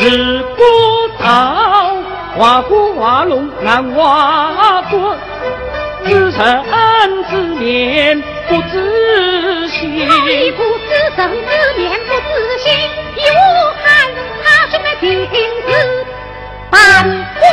[0.00, 1.60] 益，他兄妹为甚不自尽？
[1.60, 1.60] 这夜闯迷。
[1.60, 1.96] 自古道，
[2.38, 4.92] 挖苦挖龙难画骨，
[6.04, 6.40] 自生
[7.28, 8.16] 自灭
[8.48, 9.78] 不自省。
[9.90, 12.72] 一不自生自灭不自省，
[13.16, 13.42] 一无
[13.84, 13.88] 看
[14.42, 15.04] 他兄的镜
[15.66, 15.70] 子
[16.70, 16.74] 半
[17.38, 17.44] 过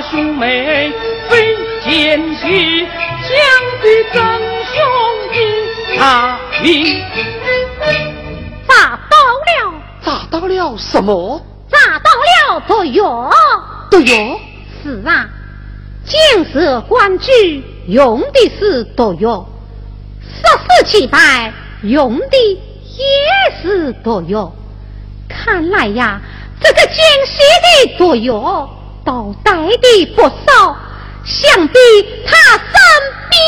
[0.00, 0.90] 他兄妹
[1.28, 1.54] 非
[1.84, 2.86] 奸细，
[3.20, 3.36] 相
[3.82, 4.22] 对真
[4.64, 4.82] 兄
[5.30, 7.04] 弟差命。
[8.66, 9.74] 砸到了！
[10.00, 11.44] 砸到了什么？
[11.68, 12.10] 砸到
[12.54, 13.30] 了毒药！
[13.90, 14.40] 毒药？
[14.82, 15.28] 是啊，
[16.06, 19.46] 建设官居用的是毒药，
[20.22, 20.40] 十
[20.86, 21.52] 四七拜
[21.82, 22.58] 用的
[22.96, 24.50] 也是毒药。
[25.28, 26.18] 看来呀，
[26.58, 26.96] 这个奸
[27.26, 27.42] 细
[27.86, 28.66] 的毒药。
[29.04, 30.76] 倒带的不少，
[31.24, 31.78] 想必
[32.26, 32.72] 他身
[33.30, 33.38] 边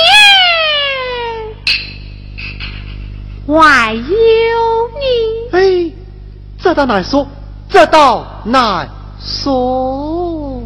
[3.47, 4.01] 还有
[4.99, 5.05] 你。
[5.53, 5.93] 哎，
[6.63, 7.27] 这倒难说，
[7.69, 8.89] 这倒难
[9.21, 10.63] 说。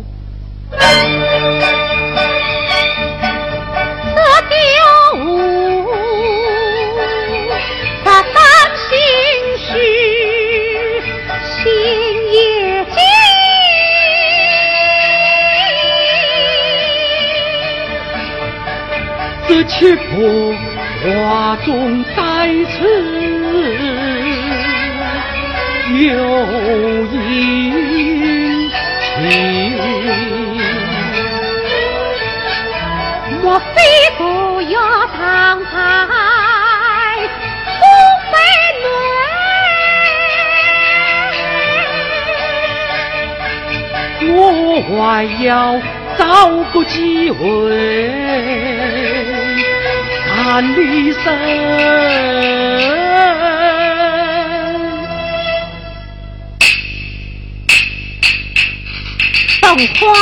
[19.68, 20.54] 切破
[21.02, 22.22] 画中带
[22.70, 22.78] 刺，
[25.92, 26.06] 有
[27.12, 27.14] 隐
[29.02, 29.12] 情。
[33.42, 33.64] 莫非
[34.16, 34.22] 不
[34.70, 34.74] 要
[35.16, 35.18] 长
[35.64, 35.74] 开
[37.78, 37.80] 不
[38.30, 38.34] 飞
[44.22, 44.36] 轮？
[44.36, 44.40] 我
[44.88, 45.48] 还要
[46.16, 46.24] 找
[46.72, 47.36] 个机会。
[50.36, 51.22] 万里身。
[59.60, 60.14] 凤欢，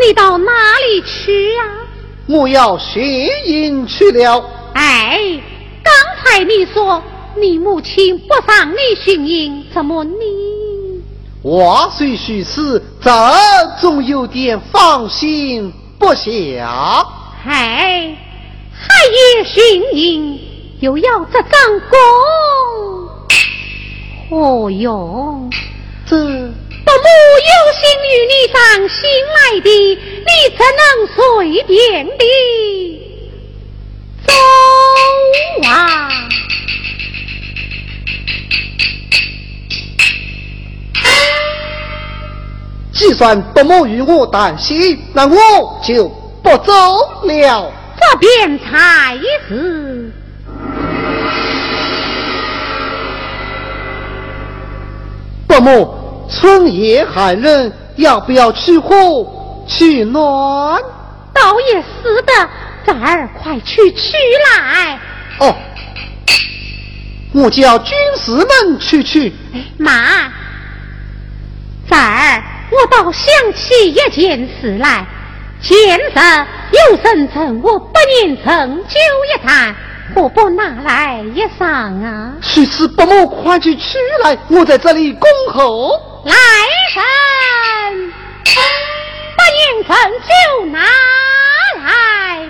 [0.00, 0.50] 你到哪
[0.86, 1.62] 里去呀？
[2.26, 3.00] 我要学
[3.46, 4.44] 营去了。
[4.74, 5.18] 哎，
[5.82, 5.92] 刚
[6.22, 7.02] 才你说
[7.36, 10.12] 你母亲不让你巡营，怎么你？
[11.42, 13.10] 话虽虚实，这
[13.80, 17.06] 总有点放心不下。
[17.46, 18.16] 哎，
[18.72, 20.38] 还也巡营，
[20.80, 21.50] 又要这张
[21.90, 21.98] 弓，
[24.30, 25.50] 何用！
[26.06, 27.06] 这伯母
[27.44, 28.56] 有心与你上
[28.88, 28.98] 心
[29.34, 30.82] 来的，你怎能
[31.14, 32.24] 随便的
[34.26, 34.32] 走
[35.68, 35.76] 啊？
[42.98, 46.08] 既算伯母与我担心，那我就
[46.42, 46.72] 不走
[47.22, 47.72] 了。
[47.96, 49.16] 这便才
[49.48, 50.12] 是。
[55.46, 55.94] 伯母。
[56.30, 60.78] 春夜寒冷，要不要取火取暖？
[61.32, 62.32] 倒也是的，
[62.84, 64.12] 崽儿快去取
[64.44, 64.98] 来。
[65.38, 65.56] 哦，
[67.32, 69.32] 我叫军士们去取。
[69.78, 70.30] 妈，
[71.88, 75.06] 崽儿，我倒想起一件事来。
[75.60, 76.12] 前日
[76.72, 78.94] 有人称我百年成就
[79.34, 79.74] 一坛。
[80.14, 82.32] 何不拿来一赏啊？
[82.40, 85.90] 去此伯母快去取来，我在这里恭候。
[86.24, 86.34] 来
[86.94, 88.12] 人，
[89.36, 90.78] 把银粉就拿
[91.84, 92.48] 来。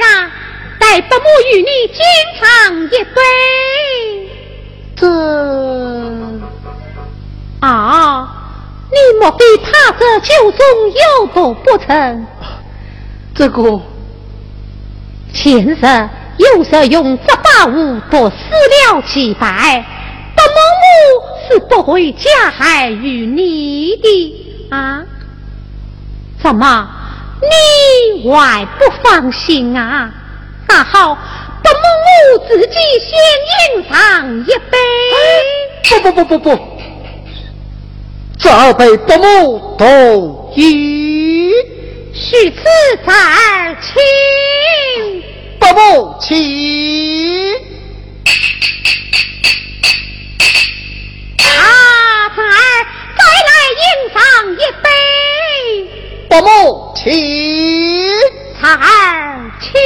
[0.00, 0.30] 儿啊！
[0.78, 1.98] 待伯母与你金
[2.38, 3.20] 尝一杯。
[4.96, 5.06] 这
[7.60, 8.28] 啊，
[8.90, 10.60] 你莫非怕这酒中
[10.90, 12.26] 有毒不成？
[13.34, 13.80] 这个
[15.32, 15.76] 前日
[16.38, 19.84] 有人用法宝物夺死了几百，
[20.34, 20.52] 伯母
[21.48, 24.34] 是不会加害于你的
[24.70, 25.04] 啊？
[26.42, 26.88] 怎么
[27.42, 30.10] 你还不放心啊？
[30.68, 31.14] 那好，
[31.62, 31.78] 伯母
[32.32, 33.10] 我自己先
[33.78, 33.94] 饮上
[34.40, 34.76] 一杯。
[35.88, 36.58] 不不不不不，
[38.38, 41.52] 这杯伯母同意。
[42.12, 42.64] 许此
[43.06, 43.94] 在儿请，
[45.60, 46.34] 伯母请。
[51.44, 52.56] 啊，在儿
[53.16, 53.50] 再来
[53.82, 54.18] 饮上
[54.52, 54.84] 一杯。
[56.28, 58.04] 伯母一
[58.60, 59.78] 二七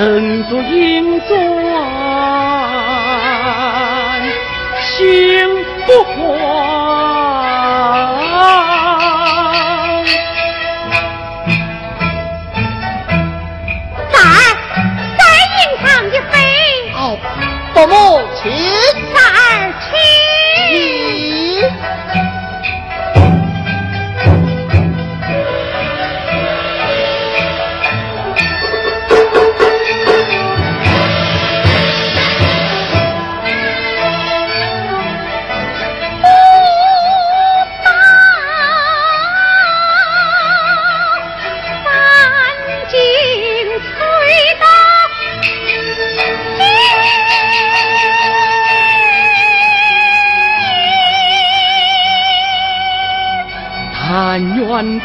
[0.00, 0.40] 请。
[17.74, 18.89] 彩儿请。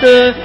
[0.02, 0.36] 的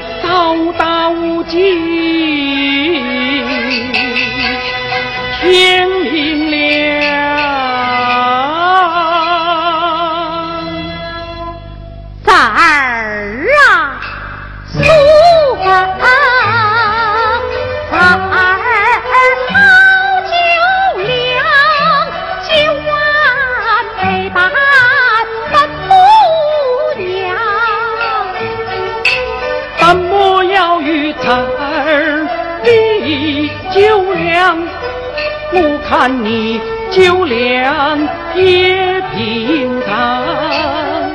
[35.90, 36.60] 看你
[36.92, 37.98] 酒量
[38.36, 39.90] 也平常。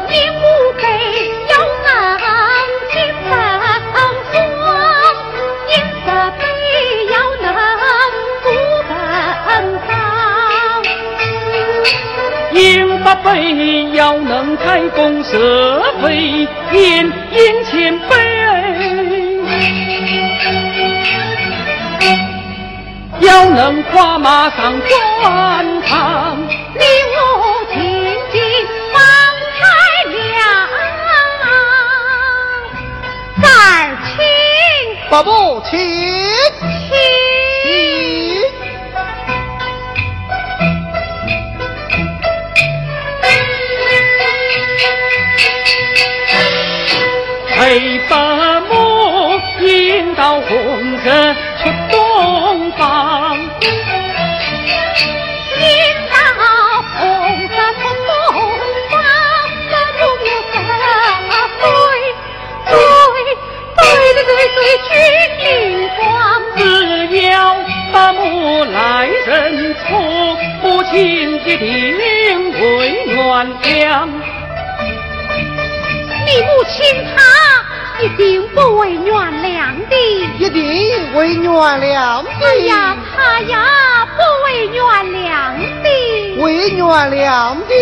[0.09, 0.43] 你无
[0.77, 0.83] 非
[1.47, 1.87] 要能
[2.91, 2.93] 金
[3.93, 3.95] 风
[4.33, 4.35] 霜，
[5.71, 5.73] 银
[6.03, 6.07] 色
[6.37, 6.43] 杯
[7.09, 7.47] 要能
[8.43, 8.45] 不
[9.39, 9.49] 奔
[9.87, 9.89] 放。
[12.53, 12.59] 银
[13.01, 13.25] 八杯
[13.93, 15.33] 要能开弓射
[16.01, 16.05] 飞，
[16.73, 18.13] 银银钱杯
[23.19, 26.37] 要能跨马上官场。
[26.37, 26.83] 你
[27.13, 27.79] 我紧
[28.31, 28.41] 紧
[28.93, 29.01] 放
[29.57, 29.63] 开
[30.11, 30.69] 了，
[33.41, 33.49] 这儿
[34.05, 34.13] 请
[35.09, 36.34] 伯母，请请。
[73.35, 74.07] 会原谅。
[76.25, 77.21] 你母亲她
[78.01, 79.95] 一定不会原谅的。
[80.39, 82.29] 一定会原谅的。
[82.41, 85.23] 哎呀，她呀不会原谅
[85.83, 85.87] 的。
[86.41, 86.79] 会原
[87.11, 87.73] 谅的。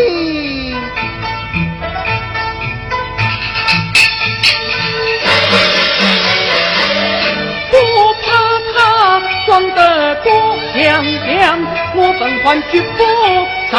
[7.70, 7.74] 不
[8.24, 8.26] 怕
[8.76, 8.78] 他
[9.46, 10.32] 装得多
[10.74, 11.60] 强强，
[11.96, 13.00] 我本还绝不
[13.72, 13.74] 上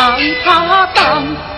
[0.45, 1.54] 他当。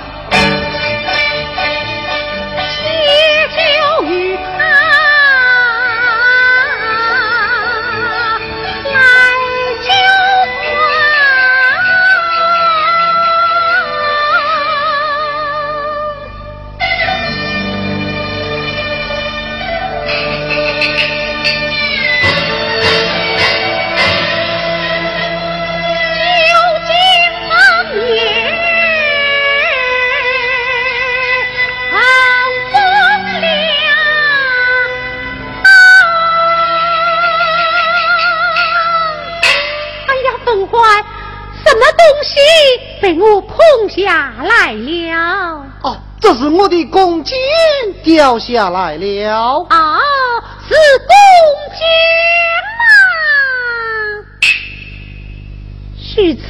[43.18, 43.56] 我碰
[43.88, 45.64] 下来了？
[45.82, 47.36] 哦，这是我的弓箭
[48.04, 49.66] 掉下来了。
[49.70, 49.98] 啊，
[50.68, 51.14] 是弓
[51.78, 51.80] 箭
[52.82, 52.88] 啊！
[55.98, 56.42] 许此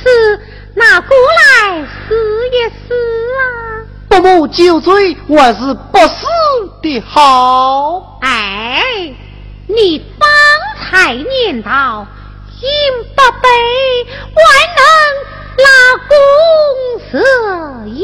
[0.75, 2.15] 拿过来试
[2.53, 2.95] 一试
[3.39, 3.41] 啊！
[4.09, 6.27] 不母酒醉还是不死
[6.83, 8.19] 的好。
[8.23, 8.83] 哎，
[9.69, 10.29] 你方
[10.81, 12.07] 才念到
[12.61, 12.69] 银
[13.15, 13.49] 八杯，
[14.35, 14.41] 还
[14.75, 14.81] 能
[15.59, 15.65] 老
[16.09, 16.17] 公
[17.11, 17.19] 色
[17.89, 17.99] 烟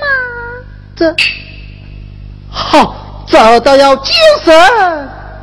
[0.00, 0.04] 吗？
[0.94, 1.00] 这
[2.50, 4.14] 好，找到要精
[4.44, 4.54] 神，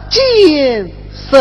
[0.09, 0.93] 精
[1.29, 1.39] 神。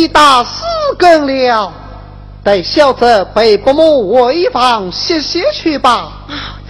[0.00, 0.64] 已打四
[0.98, 1.70] 更了，
[2.42, 6.10] 待小子陪伯母回房歇歇去吧。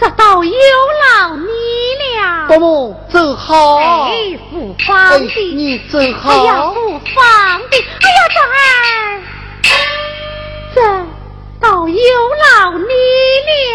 [0.01, 2.49] 这倒有劳你了。
[2.49, 3.77] 伯母走好。
[3.77, 6.33] 哎，父皇的，你走好。
[6.33, 9.23] 哎呀，不方的，哎呀，
[10.75, 10.97] 这儿，
[11.61, 12.85] 这倒有劳你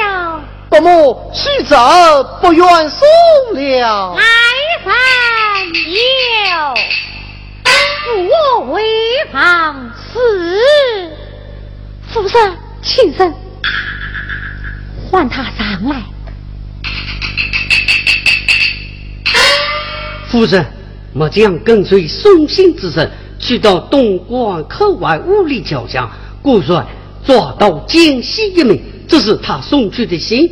[0.03, 0.41] 了。
[0.69, 1.77] 伯母，须走
[2.41, 3.07] 不愿送
[3.53, 4.15] 了。
[4.17, 4.21] 来
[5.63, 6.73] 人有，
[8.05, 8.11] 扶
[8.61, 8.83] 我为
[9.31, 11.11] 旁是。
[12.07, 13.33] 夫人，请人
[15.09, 16.03] 唤他上来。
[20.27, 20.63] 夫人，
[21.13, 26.07] 末将跟随送信之人去到东关口外五里桥下，
[26.43, 26.85] 故然
[27.25, 30.47] 抓到奸细一名，这是他送去的信。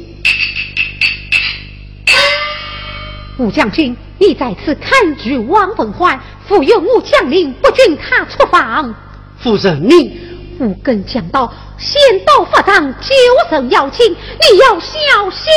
[3.37, 8.93] 武将军，你在此看住王凤环，复有我将领不准他出访。
[9.39, 10.19] 夫人，你
[10.59, 13.15] 五更讲到，先到法场就
[13.49, 15.51] 受邀请，你要小心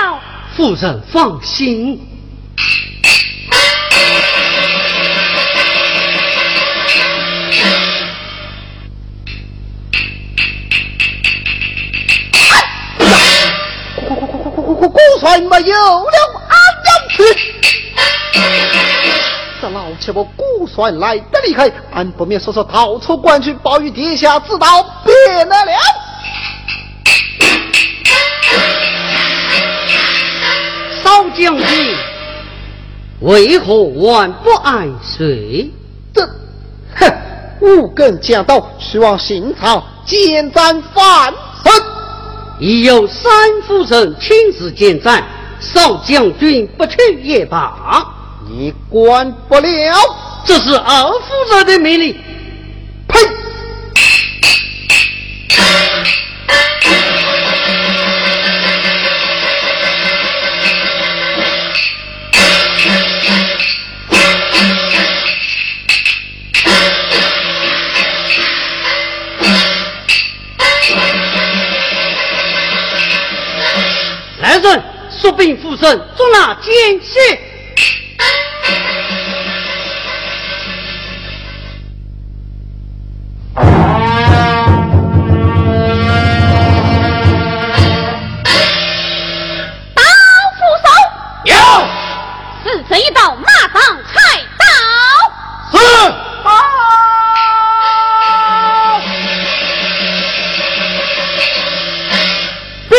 [0.00, 0.20] 了。
[0.56, 2.00] 夫人放心。
[14.88, 16.16] 孤帅没有了
[16.48, 16.56] 安
[16.86, 17.16] 阳去，
[19.60, 25.72] 这老七我孤帅来得厉害，俺不免说说逃出关去，保与殿下知道，变了了。
[31.02, 31.96] 少将军，
[33.20, 35.70] 为何还不安睡？
[36.12, 36.28] 这，
[36.96, 37.10] 哼，
[37.60, 41.32] 五更将到，去往新朝见战犯
[41.64, 41.72] 身。
[42.58, 43.32] 已有三
[43.66, 45.24] 夫人亲自见战，
[45.60, 48.12] 少将军不去也罢。
[48.48, 49.94] 你管不了，
[50.46, 52.16] 这是二夫人的命令。
[53.08, 53.20] 呸！
[74.40, 77.18] 来人速禀父神，捉拿奸细。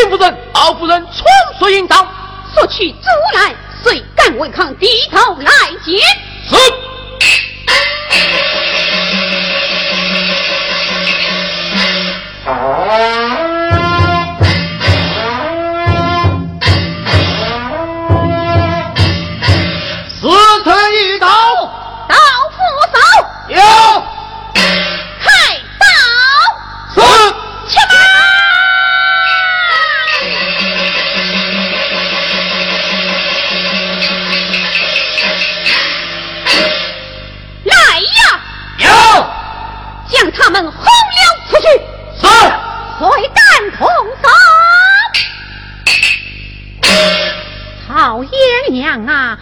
[0.08, 1.26] 夫人，敖夫人，从
[1.58, 1.96] 谁引导？
[2.54, 3.57] 速去阻拦，谁
[4.34, 5.50] 我未抗，低头来
[5.84, 5.98] 接。
[6.50, 6.56] 走。
[48.98, 49.38] 嗯啊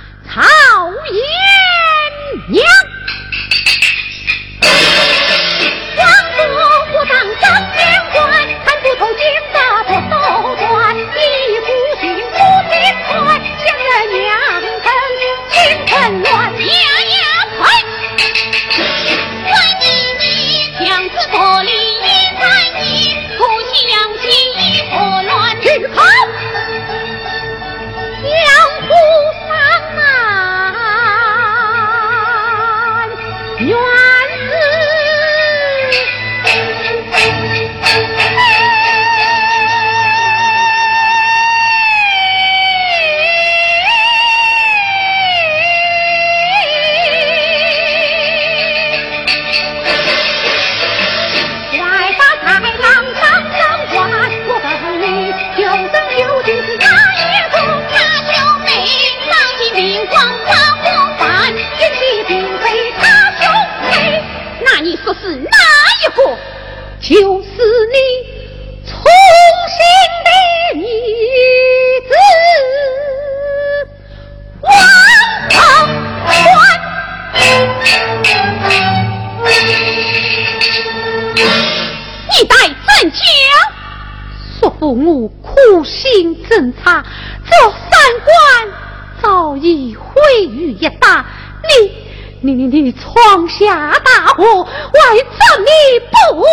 [92.66, 95.70] 你闯下大祸，为怎你
[96.10, 96.44] 不？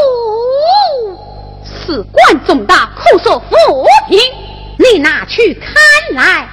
[1.66, 3.56] 事关重大，可说扶
[4.08, 4.20] 贫。
[4.78, 5.74] 你拿去看
[6.14, 6.48] 来。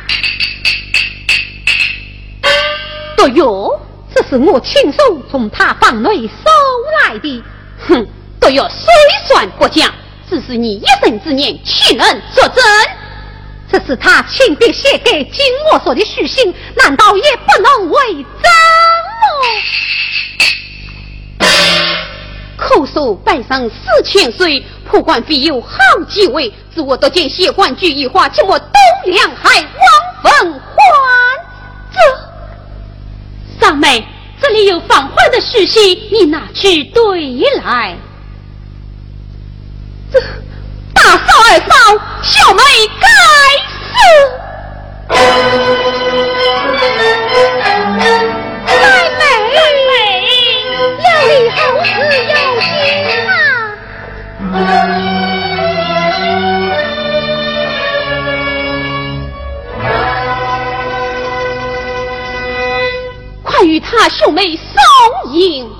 [3.17, 3.79] 对哟，
[4.15, 4.99] 这是我亲手
[5.31, 6.51] 从他房内搜
[7.05, 7.45] 来的。
[7.87, 8.07] 哼，
[8.41, 8.93] 对哟，虽
[9.27, 9.93] 算不假，
[10.29, 12.65] 只是你一生之念，岂能作证？
[13.71, 18.27] 这是他亲笔写给金我所的书信，难道也不能为？
[22.57, 25.69] 口述拜上四千岁，破官费有好
[26.09, 28.69] 几位，自我得见谢冠举一花，请我东
[29.07, 29.65] 梁海
[30.23, 30.61] 王凤还
[31.93, 31.99] 这。
[33.61, 34.07] 三妹，
[34.41, 37.97] 这里有放坏的事信，你拿去对来。
[40.13, 40.21] 这。
[40.93, 41.19] 大嫂
[41.49, 41.75] 二嫂，
[42.23, 42.63] 小妹
[43.01, 43.09] 该
[43.89, 45.19] 死！
[63.45, 65.71] 快与他兄妹送迎。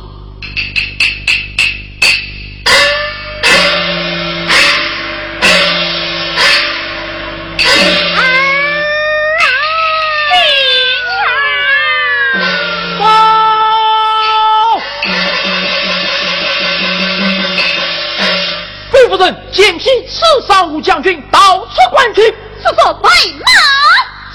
[19.53, 22.23] 见批刺杀武将军，到此关去。
[22.23, 23.47] 是做备马。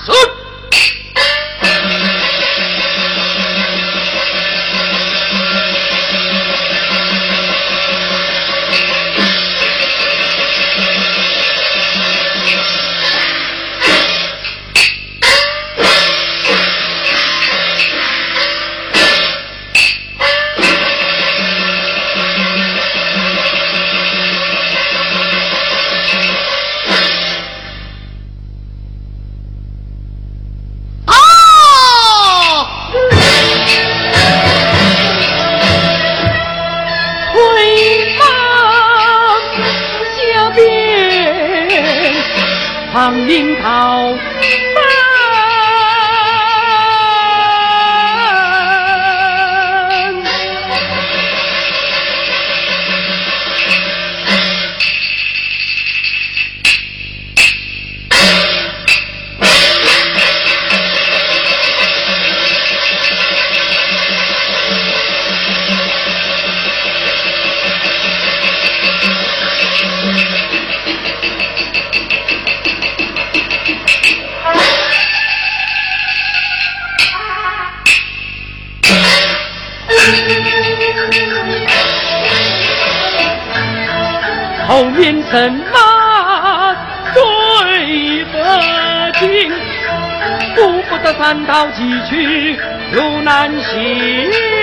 [0.03, 0.44] 是。
[93.26, 94.55] 难行。